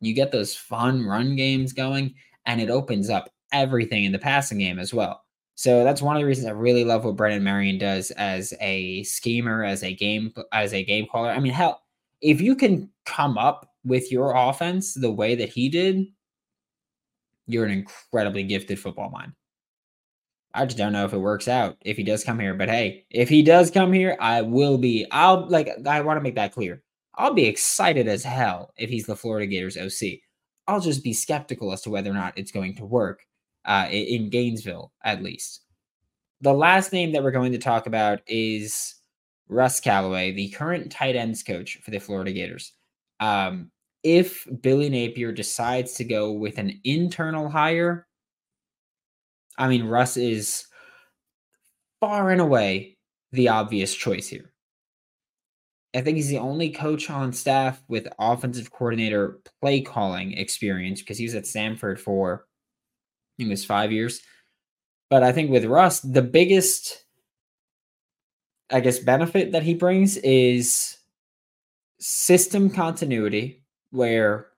You 0.00 0.14
get 0.14 0.30
those 0.30 0.54
fun 0.54 1.04
run 1.04 1.34
games 1.34 1.72
going, 1.72 2.14
and 2.46 2.60
it 2.60 2.70
opens 2.70 3.10
up 3.10 3.30
everything 3.52 4.04
in 4.04 4.12
the 4.12 4.18
passing 4.18 4.58
game 4.58 4.78
as 4.78 4.92
well. 4.92 5.22
So 5.54 5.84
that's 5.84 6.02
one 6.02 6.16
of 6.16 6.20
the 6.20 6.26
reasons 6.26 6.46
I 6.46 6.52
really 6.52 6.84
love 6.84 7.04
what 7.04 7.16
Brennan 7.16 7.44
Marion 7.44 7.78
does 7.78 8.10
as 8.12 8.54
a 8.60 9.02
schemer, 9.04 9.64
as 9.64 9.82
a 9.82 9.94
game 9.94 10.32
as 10.52 10.72
a 10.72 10.84
game 10.84 11.06
caller. 11.10 11.30
I 11.30 11.38
mean, 11.40 11.52
hell, 11.52 11.82
if 12.20 12.40
you 12.40 12.56
can 12.56 12.90
come 13.04 13.36
up 13.36 13.70
with 13.84 14.10
your 14.10 14.34
offense 14.34 14.94
the 14.94 15.10
way 15.10 15.34
that 15.34 15.50
he 15.50 15.68
did, 15.68 16.06
you're 17.46 17.64
an 17.66 17.70
incredibly 17.70 18.42
gifted 18.44 18.78
football 18.78 19.10
mind. 19.10 19.32
I 20.54 20.66
just 20.66 20.78
don't 20.78 20.92
know 20.92 21.04
if 21.04 21.12
it 21.12 21.18
works 21.18 21.48
out 21.48 21.76
if 21.82 21.96
he 21.96 22.02
does 22.02 22.24
come 22.24 22.38
here. 22.38 22.54
But 22.54 22.68
hey, 22.68 23.06
if 23.10 23.28
he 23.28 23.42
does 23.42 23.70
come 23.70 23.92
here, 23.92 24.16
I 24.20 24.42
will 24.42 24.78
be. 24.78 25.06
I'll 25.10 25.48
like. 25.48 25.70
I 25.86 26.00
want 26.00 26.18
to 26.18 26.22
make 26.22 26.34
that 26.36 26.52
clear. 26.52 26.82
I'll 27.14 27.34
be 27.34 27.46
excited 27.46 28.08
as 28.08 28.24
hell 28.24 28.72
if 28.76 28.88
he's 28.88 29.06
the 29.06 29.16
Florida 29.16 29.46
Gators 29.46 29.76
OC. 29.76 30.18
I'll 30.66 30.80
just 30.80 31.04
be 31.04 31.12
skeptical 31.12 31.72
as 31.72 31.82
to 31.82 31.90
whether 31.90 32.10
or 32.10 32.14
not 32.14 32.38
it's 32.38 32.52
going 32.52 32.76
to 32.76 32.84
work 32.84 33.22
uh, 33.64 33.88
in 33.90 34.30
Gainesville, 34.30 34.92
at 35.04 35.22
least. 35.22 35.60
The 36.40 36.52
last 36.52 36.92
name 36.92 37.12
that 37.12 37.22
we're 37.22 37.30
going 37.30 37.52
to 37.52 37.58
talk 37.58 37.86
about 37.86 38.20
is 38.26 38.94
Russ 39.48 39.80
Callaway, 39.80 40.32
the 40.32 40.50
current 40.50 40.90
tight 40.90 41.16
ends 41.16 41.42
coach 41.42 41.78
for 41.82 41.90
the 41.90 42.00
Florida 42.00 42.32
Gators. 42.32 42.72
Um, 43.20 43.70
if 44.02 44.46
Billy 44.62 44.88
Napier 44.88 45.30
decides 45.30 45.94
to 45.94 46.04
go 46.04 46.32
with 46.32 46.58
an 46.58 46.80
internal 46.84 47.48
hire, 47.48 48.06
I 49.56 49.68
mean, 49.68 49.84
Russ 49.84 50.16
is 50.16 50.66
far 52.00 52.30
and 52.30 52.40
away 52.40 52.96
the 53.30 53.48
obvious 53.48 53.94
choice 53.94 54.26
here. 54.26 54.52
I 55.94 56.00
think 56.00 56.16
he's 56.16 56.28
the 56.28 56.38
only 56.38 56.70
coach 56.70 57.10
on 57.10 57.32
staff 57.32 57.82
with 57.86 58.08
offensive 58.18 58.72
coordinator 58.72 59.40
play 59.60 59.82
calling 59.82 60.32
experience 60.32 61.00
because 61.00 61.18
he 61.18 61.24
was 61.24 61.34
at 61.34 61.46
Stanford 61.46 62.00
for 62.00 62.46
it 63.48 63.50
was 63.50 63.64
five 63.64 63.92
years. 63.92 64.20
But 65.10 65.22
I 65.22 65.32
think 65.32 65.50
with 65.50 65.64
Russ, 65.64 66.00
the 66.00 66.22
biggest, 66.22 67.04
I 68.70 68.80
guess, 68.80 68.98
benefit 68.98 69.52
that 69.52 69.62
he 69.62 69.74
brings 69.74 70.16
is 70.18 70.96
system 72.00 72.70
continuity, 72.70 73.64
where 73.90 74.48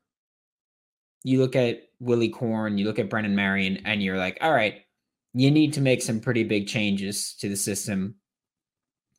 you 1.24 1.40
look 1.40 1.56
at 1.56 1.82
Willy 2.00 2.28
Korn, 2.28 2.78
you 2.78 2.84
look 2.84 2.98
at 2.98 3.10
Brennan 3.10 3.34
Marion, 3.34 3.78
and 3.84 4.02
you're 4.02 4.18
like, 4.18 4.38
all 4.40 4.52
right, 4.52 4.82
you 5.32 5.50
need 5.50 5.72
to 5.72 5.80
make 5.80 6.02
some 6.02 6.20
pretty 6.20 6.44
big 6.44 6.68
changes 6.68 7.34
to 7.40 7.48
the 7.48 7.56
system 7.56 8.14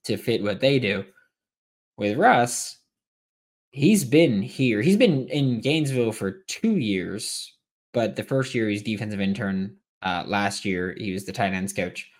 to 0.05 0.17
fit 0.17 0.41
what 0.41 0.61
they 0.61 0.79
do. 0.79 1.03
With 1.97 2.17
Russ, 2.17 2.77
he's 3.71 4.05
been 4.05 4.41
here. 4.41 4.81
He's 4.81 4.97
been 4.97 5.27
in 5.27 5.59
Gainesville 5.59 6.13
for 6.13 6.43
two 6.47 6.77
years, 6.77 7.53
but 7.95 8.17
the 8.17 8.23
first 8.23 8.53
year 8.53 8.69
he's 8.69 8.83
defensive 8.83 9.21
intern. 9.21 9.77
Uh, 10.03 10.23
last 10.27 10.65
year 10.65 10.95
he 10.99 11.13
was 11.13 11.25
the 11.25 11.31
tight 11.31 11.53
ends 11.53 11.73
coach, 11.73 12.11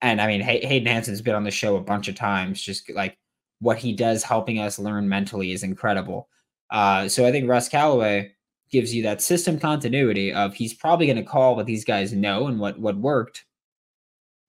and 0.00 0.20
I 0.20 0.26
mean 0.26 0.40
Hay- 0.40 0.64
Hayden 0.66 0.88
Hansen's 0.88 1.20
been 1.20 1.36
on 1.36 1.44
the 1.44 1.50
show 1.52 1.76
a 1.76 1.80
bunch 1.80 2.08
of 2.08 2.16
times. 2.16 2.60
Just 2.60 2.90
like 2.90 3.16
what 3.60 3.78
he 3.78 3.92
does, 3.92 4.24
helping 4.24 4.58
us 4.58 4.78
learn 4.78 5.08
mentally 5.08 5.52
is 5.52 5.62
incredible. 5.62 6.28
Uh, 6.70 7.06
so 7.08 7.26
I 7.26 7.30
think 7.30 7.48
Russ 7.48 7.68
Callaway 7.68 8.32
gives 8.72 8.94
you 8.94 9.02
that 9.02 9.20
system 9.20 9.60
continuity 9.60 10.32
of 10.32 10.54
he's 10.54 10.72
probably 10.72 11.06
going 11.06 11.18
to 11.18 11.22
call 11.22 11.54
what 11.54 11.66
these 11.66 11.84
guys 11.84 12.12
know 12.14 12.46
and 12.46 12.58
what 12.58 12.80
what 12.80 12.96
worked, 12.96 13.44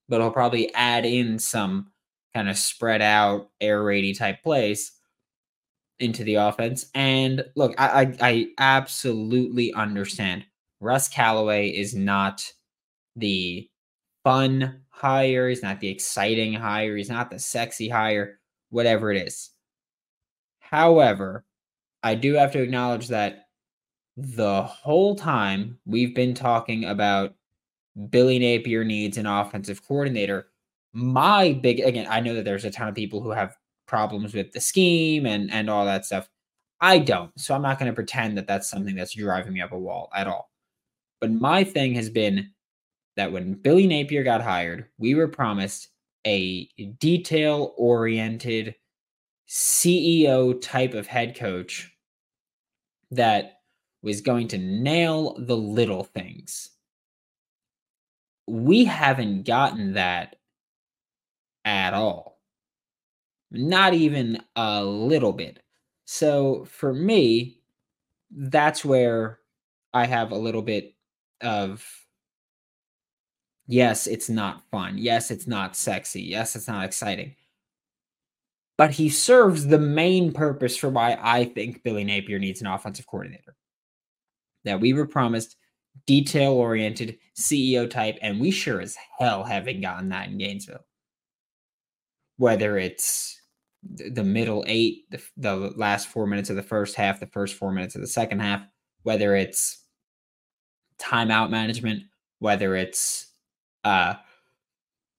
but 0.08 0.22
he'll 0.22 0.32
probably 0.32 0.74
add 0.74 1.06
in 1.06 1.38
some 1.38 1.92
kind 2.34 2.50
of 2.50 2.58
spread 2.58 3.02
out 3.02 3.50
air 3.62 3.84
raidy 3.84 4.18
type 4.18 4.42
plays 4.42 4.94
into 6.00 6.24
the 6.24 6.36
offense. 6.36 6.88
And 6.96 7.46
look, 7.56 7.76
I, 7.78 8.02
I, 8.02 8.18
I 8.22 8.48
absolutely 8.58 9.74
understand 9.74 10.46
Russ 10.84 11.08
Callaway 11.08 11.70
is 11.70 11.96
not 11.96 12.52
the 13.16 13.70
fun 14.26 14.82
hire. 14.90 15.48
He's 15.48 15.64
not 15.64 15.80
the 15.80 15.88
exciting 15.88 16.54
hire. 16.54 16.98
He's 16.98 17.10
not 17.10 17.30
the 17.32 17.40
sexy 17.40 17.88
hire, 17.88 18.40
whatever 18.70 19.10
it 19.10 19.26
is. 19.26 19.52
However, 20.60 21.46
I 22.04 22.16
do 22.16 22.34
have 22.34 22.52
to 22.52 22.62
acknowledge 22.62 23.08
that 23.08 23.48
the 24.18 24.64
whole 24.64 25.16
time 25.16 25.80
we've 25.86 26.14
been 26.14 26.34
talking 26.34 26.84
about 26.84 27.34
Billy 28.10 28.38
Napier 28.38 28.84
needs 28.84 29.18
an 29.18 29.26
offensive 29.26 29.88
coordinator. 29.88 30.48
My 30.92 31.54
big 31.54 31.80
again, 31.80 32.08
I 32.10 32.20
know 32.20 32.36
that 32.36 32.44
there's 32.44 32.66
a 32.66 32.72
ton 32.72 32.90
of 32.90 32.96
people 32.96 33.22
who 33.22 33.32
have 33.32 33.56
problems 33.88 34.34
with 34.34 34.52
the 34.52 34.60
scheme 34.60 35.26
and 35.26 35.50
and 35.52 35.70
all 35.70 35.86
that 35.86 36.06
stuff. 36.06 36.30
I 36.82 37.00
don't. 37.00 37.32
So 37.40 37.56
I'm 37.56 37.62
not 37.62 37.80
going 37.80 37.90
to 37.90 37.96
pretend 37.96 38.38
that 38.38 38.48
that's 38.48 38.70
something 38.70 38.96
that's 38.96 39.16
driving 39.16 39.54
me 39.54 39.62
up 39.62 39.72
a 39.72 39.80
wall 39.80 40.12
at 40.14 40.28
all. 40.28 40.53
But 41.24 41.32
my 41.32 41.64
thing 41.64 41.94
has 41.94 42.10
been 42.10 42.52
that 43.16 43.32
when 43.32 43.54
Billy 43.54 43.88
Napier 43.88 44.26
got 44.26 44.42
hired, 44.42 44.90
we 44.98 45.16
were 45.16 45.30
promised 45.30 45.88
a 46.28 46.66
detail 47.00 47.74
oriented 47.78 48.76
CEO 49.48 50.60
type 50.62 50.94
of 50.94 51.08
head 51.08 51.38
coach 51.38 51.96
that 53.12 53.60
was 54.02 54.20
going 54.20 54.50
to 54.50 54.58
nail 54.58 55.38
the 55.40 55.56
little 55.56 56.04
things. 56.04 56.72
We 58.46 58.84
haven't 58.84 59.46
gotten 59.46 59.94
that 59.94 60.36
at 61.64 61.94
all. 61.94 62.42
Not 63.50 63.94
even 63.94 64.44
a 64.58 64.84
little 64.84 65.32
bit. 65.32 65.64
So 66.04 66.66
for 66.66 66.94
me, 66.94 67.62
that's 68.30 68.84
where 68.84 69.40
I 69.94 70.06
have 70.06 70.34
a 70.34 70.38
little 70.38 70.62
bit 70.64 70.93
of 71.44 71.86
yes, 73.68 74.08
it's 74.08 74.30
not 74.30 74.64
fun. 74.72 74.98
Yes, 74.98 75.32
it's 75.32 75.48
not 75.48 75.76
sexy. 75.76 76.22
Yes, 76.22 76.56
it's 76.56 76.68
not 76.68 76.86
exciting. 76.86 77.36
But 78.78 78.92
he 78.92 79.10
serves 79.10 79.68
the 79.68 79.80
main 79.80 80.32
purpose 80.32 80.76
for 80.76 80.90
why 80.90 81.18
I 81.22 81.46
think 81.46 81.84
Billy 81.84 82.04
Napier 82.04 82.40
needs 82.40 82.62
an 82.62 82.68
offensive 82.68 83.06
coordinator. 83.06 83.56
That 84.66 84.80
we 84.80 84.94
were 84.94 85.06
promised 85.06 85.58
detail 86.08 86.54
oriented 86.54 87.18
CEO 87.38 87.90
type, 87.90 88.18
and 88.22 88.40
we 88.40 88.50
sure 88.52 88.82
as 88.82 88.98
hell 89.20 89.44
haven't 89.44 89.82
gotten 89.82 90.10
that 90.10 90.30
in 90.30 90.38
Gainesville. 90.38 90.86
Whether 92.38 92.78
it's 92.78 93.40
the 93.84 94.24
middle 94.24 94.64
eight, 94.68 95.10
the, 95.12 95.22
the 95.38 95.56
last 95.76 96.08
four 96.08 96.26
minutes 96.26 96.50
of 96.50 96.56
the 96.56 96.64
first 96.64 96.96
half, 96.96 97.20
the 97.20 97.28
first 97.28 97.56
four 97.56 97.72
minutes 97.72 97.96
of 97.96 98.02
the 98.02 98.08
second 98.08 98.40
half, 98.40 98.64
whether 99.04 99.36
it's 99.36 99.83
timeout 101.04 101.50
management, 101.50 102.04
whether 102.40 102.76
it's 102.76 103.28
uh, 103.84 104.16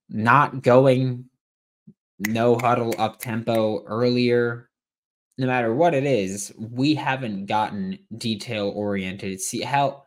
not 0.08 0.62
going 0.62 1.26
no 2.20 2.56
huddle 2.56 2.94
up 2.98 3.18
tempo 3.18 3.84
earlier, 3.84 4.70
no 5.38 5.46
matter 5.46 5.74
what 5.74 5.94
it 5.94 6.04
is, 6.04 6.52
we 6.58 6.94
haven't 6.94 7.46
gotten 7.46 7.98
detail 8.18 8.72
oriented. 8.74 9.40
See 9.40 9.62
how 9.62 10.04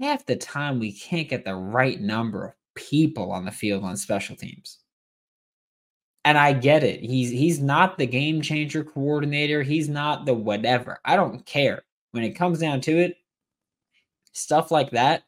half 0.00 0.26
the 0.26 0.36
time 0.36 0.78
we 0.78 0.92
can't 0.92 1.28
get 1.28 1.44
the 1.44 1.54
right 1.54 2.00
number 2.00 2.46
of 2.46 2.52
people 2.74 3.32
on 3.32 3.44
the 3.44 3.50
field 3.50 3.84
on 3.84 3.96
special 3.96 4.36
teams. 4.36 4.78
And 6.24 6.36
I 6.36 6.52
get 6.52 6.82
it. 6.82 7.00
He's 7.00 7.30
he's 7.30 7.60
not 7.60 7.96
the 7.96 8.06
game 8.06 8.42
changer 8.42 8.84
coordinator. 8.84 9.62
He's 9.62 9.88
not 9.88 10.26
the 10.26 10.34
whatever. 10.34 10.98
I 11.04 11.16
don't 11.16 11.44
care. 11.46 11.82
When 12.10 12.24
it 12.24 12.32
comes 12.32 12.58
down 12.58 12.80
to 12.82 12.98
it, 12.98 13.16
stuff 14.32 14.70
like 14.70 14.90
that 14.90 15.24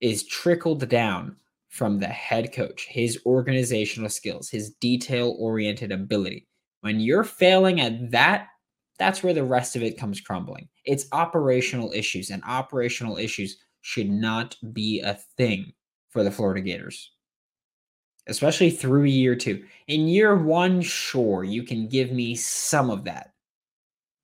is 0.00 0.26
trickled 0.26 0.88
down 0.88 1.36
from 1.68 1.98
the 1.98 2.08
head 2.08 2.52
coach, 2.52 2.86
his 2.88 3.20
organizational 3.24 4.10
skills, 4.10 4.48
his 4.48 4.70
detail 4.80 5.36
oriented 5.38 5.92
ability. 5.92 6.46
When 6.80 6.98
you're 6.98 7.24
failing 7.24 7.80
at 7.80 8.10
that, 8.10 8.48
that's 8.98 9.22
where 9.22 9.34
the 9.34 9.44
rest 9.44 9.76
of 9.76 9.82
it 9.82 9.98
comes 9.98 10.20
crumbling. 10.20 10.68
It's 10.84 11.06
operational 11.12 11.92
issues, 11.94 12.30
and 12.30 12.42
operational 12.44 13.16
issues 13.16 13.58
should 13.82 14.10
not 14.10 14.56
be 14.72 15.00
a 15.00 15.14
thing 15.36 15.72
for 16.10 16.22
the 16.24 16.30
Florida 16.30 16.60
Gators, 16.60 17.12
especially 18.26 18.70
through 18.70 19.04
year 19.04 19.36
two. 19.36 19.64
In 19.86 20.08
year 20.08 20.36
one, 20.36 20.82
sure, 20.82 21.44
you 21.44 21.62
can 21.62 21.88
give 21.88 22.10
me 22.12 22.34
some 22.34 22.90
of 22.90 23.04
that. 23.04 23.32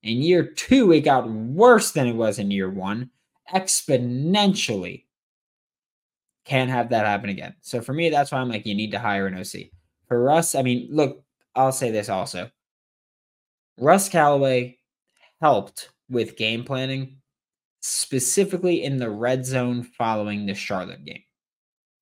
In 0.03 0.21
year 0.21 0.43
two, 0.45 0.91
it 0.91 1.01
got 1.01 1.29
worse 1.29 1.91
than 1.91 2.07
it 2.07 2.15
was 2.15 2.39
in 2.39 2.51
year 2.51 2.69
one, 2.69 3.09
exponentially 3.53 5.05
can't 6.45 6.69
have 6.69 6.89
that 6.89 7.05
happen 7.05 7.29
again. 7.29 7.55
So 7.61 7.81
for 7.81 7.93
me, 7.93 8.09
that's 8.09 8.31
why 8.31 8.39
I'm 8.39 8.49
like, 8.49 8.65
you 8.65 8.73
need 8.75 8.91
to 8.91 8.99
hire 8.99 9.27
an 9.27 9.37
OC. 9.37 9.69
For 10.07 10.21
Russ, 10.21 10.55
I 10.55 10.61
mean, 10.61 10.87
look, 10.89 11.23
I'll 11.55 11.73
say 11.73 11.91
this 11.91 12.09
also. 12.09 12.49
Russ 13.77 14.07
Callaway 14.09 14.77
helped 15.41 15.89
with 16.09 16.37
game 16.37 16.63
planning, 16.63 17.17
specifically 17.81 18.83
in 18.83 18.97
the 18.97 19.09
red 19.09 19.45
zone 19.45 19.83
following 19.83 20.45
the 20.45 20.55
Charlotte 20.55 21.03
game. 21.03 21.23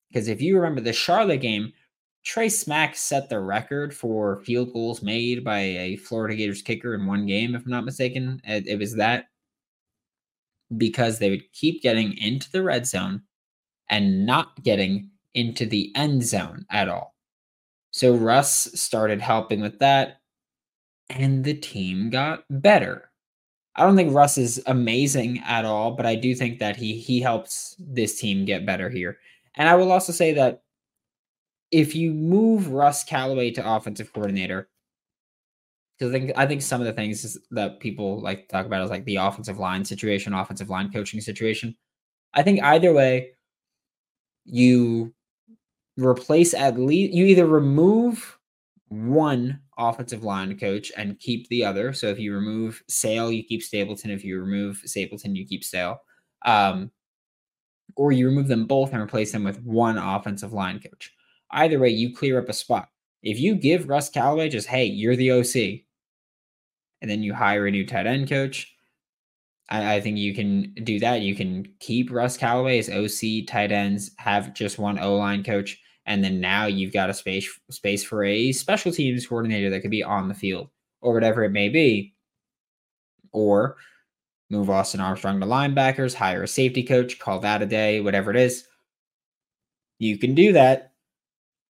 Because 0.09 0.27
if 0.27 0.41
you 0.41 0.55
remember 0.55 0.81
the 0.81 0.93
Charlotte 0.93 1.41
game, 1.41 1.73
Trey 2.23 2.49
Smack 2.49 2.95
set 2.95 3.29
the 3.29 3.39
record 3.39 3.93
for 3.93 4.37
field 4.37 4.73
goals 4.73 5.01
made 5.01 5.43
by 5.43 5.59
a 5.59 5.95
Florida 5.97 6.35
Gators 6.35 6.61
kicker 6.61 6.95
in 6.95 7.05
one 7.05 7.25
game, 7.25 7.55
if 7.55 7.63
I'm 7.65 7.71
not 7.71 7.85
mistaken. 7.85 8.41
It, 8.45 8.79
was 8.79 8.95
that 8.95 9.25
because 10.77 11.19
they 11.19 11.29
would 11.29 11.51
keep 11.53 11.81
getting 11.81 12.17
into 12.17 12.51
the 12.51 12.63
red 12.63 12.85
zone 12.87 13.21
and 13.89 14.25
not 14.25 14.63
getting 14.63 15.09
into 15.33 15.65
the 15.65 15.91
end 15.95 16.23
zone 16.23 16.65
at 16.69 16.89
all. 16.89 17.15
So 17.91 18.15
Russ 18.15 18.69
started 18.79 19.21
helping 19.21 19.61
with 19.61 19.79
that, 19.79 20.19
and 21.09 21.43
the 21.43 21.53
team 21.53 22.09
got 22.09 22.43
better. 22.49 23.09
I 23.75 23.83
don't 23.83 23.95
think 23.95 24.13
Russ 24.13 24.37
is 24.37 24.61
amazing 24.65 25.41
at 25.45 25.65
all, 25.65 25.91
but 25.91 26.05
I 26.05 26.15
do 26.15 26.33
think 26.33 26.59
that 26.59 26.75
he 26.75 26.97
he 26.97 27.19
helps 27.19 27.75
this 27.79 28.19
team 28.19 28.45
get 28.45 28.65
better 28.65 28.89
here. 28.89 29.17
And 29.55 29.69
I 29.69 29.75
will 29.75 29.91
also 29.91 30.11
say 30.11 30.33
that 30.33 30.63
if 31.71 31.95
you 31.95 32.13
move 32.13 32.69
Russ 32.69 33.03
Callaway 33.03 33.51
to 33.51 33.75
offensive 33.75 34.13
coordinator, 34.13 34.69
because 35.97 36.13
I 36.13 36.19
think 36.19 36.31
I 36.35 36.45
think 36.45 36.61
some 36.61 36.81
of 36.81 36.87
the 36.87 36.93
things 36.93 37.37
that 37.51 37.79
people 37.79 38.19
like 38.21 38.47
to 38.47 38.47
talk 38.47 38.65
about 38.65 38.83
is 38.83 38.89
like 38.89 39.05
the 39.05 39.17
offensive 39.17 39.59
line 39.59 39.85
situation, 39.85 40.33
offensive 40.33 40.69
line 40.69 40.91
coaching 40.91 41.21
situation. 41.21 41.75
I 42.33 42.43
think 42.43 42.61
either 42.63 42.93
way, 42.93 43.31
you 44.43 45.13
replace 45.97 46.53
at 46.53 46.77
least 46.77 47.13
you 47.13 47.25
either 47.25 47.45
remove 47.47 48.37
one 48.89 49.59
offensive 49.77 50.23
line 50.23 50.57
coach 50.57 50.91
and 50.97 51.19
keep 51.19 51.47
the 51.47 51.65
other. 51.65 51.93
So 51.93 52.07
if 52.07 52.19
you 52.19 52.33
remove 52.33 52.83
Sale, 52.87 53.31
you 53.31 53.43
keep 53.43 53.63
Stapleton. 53.63 54.11
If 54.11 54.23
you 54.23 54.39
remove 54.39 54.81
Stapleton, 54.85 55.35
you 55.35 55.45
keep 55.45 55.63
Sale. 55.63 55.99
Um, 56.45 56.91
or 57.95 58.11
you 58.11 58.27
remove 58.27 58.47
them 58.47 58.67
both 58.67 58.91
and 58.91 59.01
replace 59.01 59.31
them 59.31 59.43
with 59.43 59.61
one 59.63 59.97
offensive 59.97 60.53
line 60.53 60.79
coach. 60.79 61.13
Either 61.51 61.79
way, 61.79 61.89
you 61.89 62.13
clear 62.13 62.39
up 62.39 62.49
a 62.49 62.53
spot. 62.53 62.89
If 63.23 63.39
you 63.39 63.55
give 63.55 63.89
Russ 63.89 64.09
Callaway 64.09 64.49
just, 64.49 64.67
hey, 64.67 64.85
you're 64.85 65.15
the 65.15 65.31
OC, 65.31 65.84
and 67.05 67.11
then 67.11 67.21
you 67.21 67.35
hire 67.35 67.67
a 67.67 67.71
new 67.71 67.85
tight 67.85 68.07
end 68.07 68.27
coach, 68.27 68.73
I, 69.69 69.97
I, 69.97 70.01
think 70.01 70.17
you 70.17 70.33
can 70.33 70.73
do 70.83 70.99
that. 71.01 71.21
You 71.21 71.35
can 71.35 71.67
keep 71.79 72.11
Russ 72.11 72.35
Callaway 72.35 72.79
as 72.79 72.89
OC 72.89 73.45
tight 73.45 73.71
ends, 73.71 74.09
have 74.17 74.55
just 74.55 74.79
one 74.79 74.97
O 74.97 75.15
line 75.17 75.43
coach, 75.43 75.79
and 76.07 76.23
then 76.23 76.41
now 76.41 76.65
you've 76.65 76.93
got 76.93 77.11
a 77.11 77.13
space 77.13 77.47
space 77.69 78.03
for 78.03 78.23
a 78.23 78.51
special 78.53 78.91
teams 78.91 79.27
coordinator 79.27 79.69
that 79.69 79.81
could 79.81 79.91
be 79.91 80.01
on 80.01 80.27
the 80.27 80.33
field 80.33 80.71
or 80.99 81.13
whatever 81.13 81.43
it 81.43 81.51
may 81.51 81.69
be. 81.69 82.15
Or 83.31 83.75
move 84.49 84.71
Austin 84.71 84.99
Armstrong 84.99 85.39
to 85.39 85.45
linebackers, 85.45 86.15
hire 86.15 86.41
a 86.41 86.47
safety 86.47 86.81
coach, 86.81 87.19
call 87.19 87.37
that 87.41 87.61
a 87.61 87.67
day, 87.67 88.01
whatever 88.01 88.31
it 88.31 88.37
is. 88.37 88.65
You 89.99 90.17
can 90.17 90.33
do 90.33 90.53
that. 90.53 90.93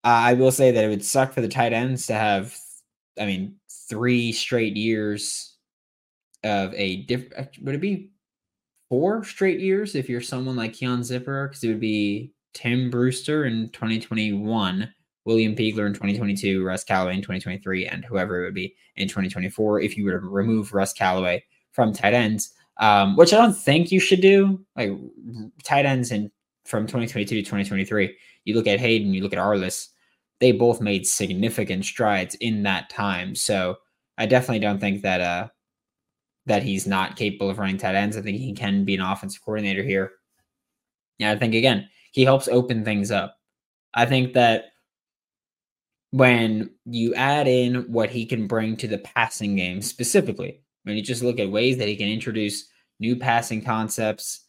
Uh, 0.03 0.09
I 0.09 0.33
will 0.35 0.51
say 0.51 0.69
that 0.69 0.83
it 0.83 0.89
would 0.89 1.03
suck 1.03 1.33
for 1.33 1.41
the 1.41 1.47
tight 1.47 1.73
ends 1.73 2.05
to 2.05 2.13
have, 2.13 2.55
I 3.19 3.25
mean, 3.25 3.55
three 3.89 4.31
straight 4.31 4.75
years 4.75 5.55
of 6.43 6.73
a 6.73 7.03
different 7.03 7.49
would 7.61 7.75
it 7.75 7.81
be 7.81 8.11
four 8.89 9.23
straight 9.23 9.59
years 9.59 9.95
if 9.95 10.09
you're 10.09 10.21
someone 10.21 10.55
like 10.55 10.73
Keon 10.73 11.01
Zipperer? 11.01 11.49
Because 11.49 11.63
it 11.63 11.69
would 11.69 11.79
be 11.79 12.33
Tim 12.53 12.89
Brewster 12.89 13.45
in 13.45 13.69
2021, 13.69 14.93
William 15.25 15.55
Peagler 15.55 15.87
in 15.87 15.93
2022, 15.93 16.63
Russ 16.63 16.83
Callaway 16.83 17.15
in 17.15 17.21
2023, 17.21 17.87
and 17.87 18.05
whoever 18.05 18.41
it 18.41 18.45
would 18.45 18.53
be 18.53 18.75
in 18.95 19.07
2024 19.07 19.81
if 19.81 19.97
you 19.97 20.05
were 20.05 20.11
to 20.11 20.19
remove 20.19 20.73
Russ 20.73 20.93
Callaway 20.93 21.43
from 21.71 21.93
tight 21.93 22.13
ends, 22.13 22.53
um, 22.77 23.15
which 23.15 23.33
I 23.33 23.37
don't 23.37 23.57
think 23.57 23.91
you 23.91 23.99
should 23.99 24.21
do. 24.21 24.63
Like 24.75 24.91
tight 25.63 25.85
ends 25.85 26.11
in 26.11 26.29
from 26.65 26.83
2022 26.85 27.35
to 27.35 27.41
2023, 27.41 28.15
you 28.45 28.55
look 28.55 28.67
at 28.67 28.79
Hayden, 28.79 29.13
you 29.13 29.21
look 29.21 29.33
at 29.33 29.39
Arlis, 29.39 29.89
they 30.43 30.51
both 30.51 30.81
made 30.81 31.07
significant 31.07 31.85
strides 31.85 32.35
in 32.35 32.63
that 32.63 32.89
time. 32.89 33.33
So 33.33 33.77
I 34.17 34.25
definitely 34.25 34.59
don't 34.59 34.77
think 34.79 35.01
that 35.03 35.21
uh, 35.21 35.47
that 36.47 36.63
he's 36.63 36.85
not 36.85 37.15
capable 37.15 37.49
of 37.49 37.59
running 37.59 37.77
tight 37.77 37.95
ends. 37.95 38.17
I 38.17 38.21
think 38.21 38.39
he 38.39 38.51
can 38.51 38.83
be 38.83 38.93
an 38.95 38.99
offensive 38.99 39.41
coordinator 39.41 39.83
here. 39.83 40.11
Yeah, 41.17 41.31
I 41.31 41.37
think 41.37 41.55
again, 41.55 41.87
he 42.11 42.25
helps 42.25 42.49
open 42.49 42.83
things 42.83 43.09
up. 43.09 43.37
I 43.93 44.05
think 44.05 44.33
that 44.33 44.65
when 46.11 46.71
you 46.83 47.15
add 47.15 47.47
in 47.47 47.89
what 47.89 48.09
he 48.09 48.25
can 48.25 48.45
bring 48.45 48.75
to 48.77 48.87
the 48.89 48.97
passing 48.97 49.55
game 49.55 49.81
specifically, 49.81 50.61
when 50.83 50.97
you 50.97 51.03
just 51.03 51.23
look 51.23 51.39
at 51.39 51.49
ways 51.49 51.77
that 51.77 51.87
he 51.87 51.95
can 51.95 52.09
introduce 52.09 52.67
new 52.99 53.15
passing 53.15 53.63
concepts, 53.63 54.41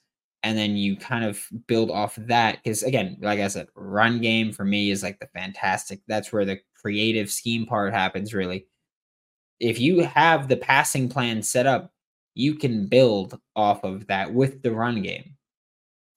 and 0.45 0.57
then 0.57 0.77
you 0.77 0.97
kind 0.97 1.25
of 1.25 1.45
build 1.67 1.91
off 1.91 2.17
of 2.17 2.29
that. 2.29 2.63
Because 2.63 2.85
again, 2.85 3.17
like 3.21 3.41
I 3.41 3.49
said, 3.49 3.67
run 3.75 4.21
game 4.21 4.53
for 4.53 4.65
me 4.65 4.93
is 4.93 5.03
like 5.03 5.19
the 5.19 5.27
fantastic. 5.27 6.01
That's 6.07 6.33
where 6.33 6.45
the 6.45 6.61
creative 6.81 7.33
scheme 7.33 7.67
part 7.67 7.93
happens, 7.93 8.33
really 8.33 8.67
if 9.61 9.81
you 9.81 10.01
have 10.01 10.49
the 10.49 10.57
passing 10.57 11.09
plan 11.09 11.43
set 11.43 11.67
up, 11.67 11.93
you 12.35 12.55
can 12.55 12.87
build 12.87 13.41
off 13.55 13.85
of 13.85 14.07
that 14.09 14.33
with 14.33 14.63
the 14.63 14.73
run 14.73 15.03
game. 15.03 15.37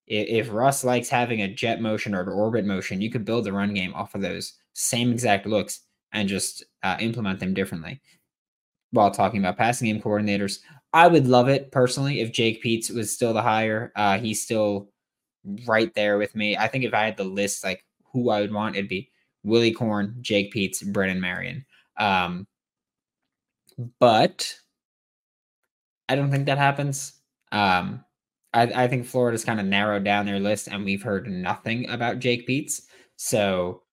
If 0.07 0.51
Russ 0.51 0.83
likes 0.83 1.09
having 1.09 1.41
a 1.41 1.53
jet 1.53 1.81
motion 1.81 2.15
or 2.15 2.21
an 2.21 2.29
orbit 2.29 2.65
motion, 2.65 3.01
you 3.01 3.11
could 3.11 3.25
build 3.25 3.43
the 3.43 3.53
run 3.53 3.73
game 3.73 3.93
off 3.93 4.15
of 4.15 4.21
those 4.21 4.53
same 4.73 5.11
exact 5.11 5.45
looks 5.45 5.81
and 6.13 6.29
just 6.29 6.63
uh, 6.83 6.97
implement 6.99 7.39
them 7.39 7.53
differently. 7.53 8.01
While 8.91 9.11
talking 9.11 9.39
about 9.39 9.57
passing 9.57 9.87
game 9.87 10.01
coordinators, 10.01 10.59
I 10.93 11.07
would 11.07 11.27
love 11.27 11.49
it 11.49 11.71
personally 11.71 12.21
if 12.21 12.31
Jake 12.31 12.63
Peetz 12.63 12.93
was 12.93 13.13
still 13.13 13.33
the 13.33 13.41
hire. 13.41 13.91
Uh, 13.95 14.17
he's 14.17 14.41
still 14.41 14.89
right 15.65 15.93
there 15.93 16.17
with 16.17 16.35
me. 16.35 16.57
I 16.57 16.67
think 16.67 16.83
if 16.83 16.93
I 16.93 17.05
had 17.05 17.17
the 17.17 17.23
list 17.23 17.63
like 17.63 17.83
who 18.13 18.29
I 18.29 18.41
would 18.41 18.53
want, 18.53 18.75
it'd 18.75 18.89
be 18.89 19.09
Willy 19.43 19.71
Korn, 19.71 20.17
Jake 20.21 20.53
Peetz, 20.53 20.85
Brennan 20.91 21.21
Marion. 21.21 21.65
Um, 21.97 22.47
but 23.99 24.55
I 26.09 26.15
don't 26.15 26.31
think 26.31 26.45
that 26.45 26.57
happens. 26.57 27.13
Um, 27.51 28.03
I, 28.53 28.63
I 28.63 28.87
think 28.87 29.05
Florida's 29.05 29.45
kind 29.45 29.59
of 29.59 29.65
narrowed 29.65 30.03
down 30.03 30.25
their 30.25 30.39
list, 30.39 30.67
and 30.67 30.83
we've 30.83 31.03
heard 31.03 31.27
nothing 31.29 31.89
about 31.89 32.19
Jake 32.19 32.47
Peetz. 32.47 32.81
So 33.17 33.83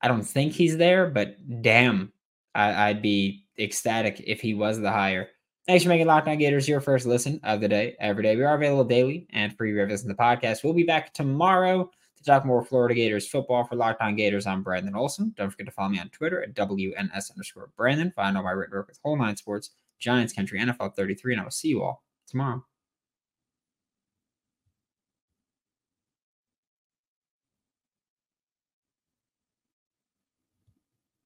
I 0.00 0.08
don't 0.08 0.26
think 0.26 0.52
he's 0.52 0.76
there, 0.76 1.08
but 1.08 1.36
damn, 1.62 2.12
I, 2.54 2.92
would 2.92 3.02
be 3.02 3.46
ecstatic 3.58 4.22
if 4.26 4.40
he 4.40 4.54
was 4.54 4.78
the 4.78 4.90
hire. 4.90 5.30
Thanks 5.66 5.84
for 5.84 5.90
making 5.90 6.08
Locked 6.08 6.26
On 6.26 6.36
Gators 6.38 6.68
your 6.68 6.80
first 6.80 7.06
listen 7.06 7.38
of 7.44 7.60
the 7.60 7.68
day 7.68 7.94
every 8.00 8.24
day. 8.24 8.34
We 8.34 8.42
are 8.42 8.56
available 8.56 8.82
daily 8.82 9.28
and 9.30 9.56
free 9.56 9.70
reviews 9.72 10.02
in 10.02 10.08
the 10.08 10.14
podcast. 10.14 10.64
We'll 10.64 10.72
be 10.72 10.82
back 10.82 11.14
tomorrow 11.14 11.88
to 12.16 12.24
talk 12.24 12.44
more 12.44 12.64
Florida 12.64 12.96
Gators 12.96 13.28
football 13.28 13.62
for 13.62 13.76
Locked 13.76 14.00
On 14.02 14.16
Gators. 14.16 14.44
I'm 14.44 14.64
Brandon 14.64 14.96
Olsen. 14.96 15.32
Don't 15.36 15.50
forget 15.50 15.66
to 15.66 15.72
follow 15.72 15.90
me 15.90 16.00
on 16.00 16.08
Twitter 16.08 16.42
at 16.42 16.54
WNS 16.54 17.30
underscore 17.30 17.70
Brandon. 17.76 18.12
Find 18.16 18.36
all 18.36 18.42
my 18.42 18.50
written 18.50 18.76
work 18.76 18.88
with 18.88 18.98
Whole 19.04 19.16
Nine 19.16 19.36
Sports, 19.36 19.70
Giants 20.00 20.32
Country, 20.32 20.58
NFL 20.58 20.96
33, 20.96 21.34
and 21.34 21.40
I 21.40 21.44
will 21.44 21.52
see 21.52 21.68
you 21.68 21.84
all 21.84 22.02
tomorrow. 22.26 22.64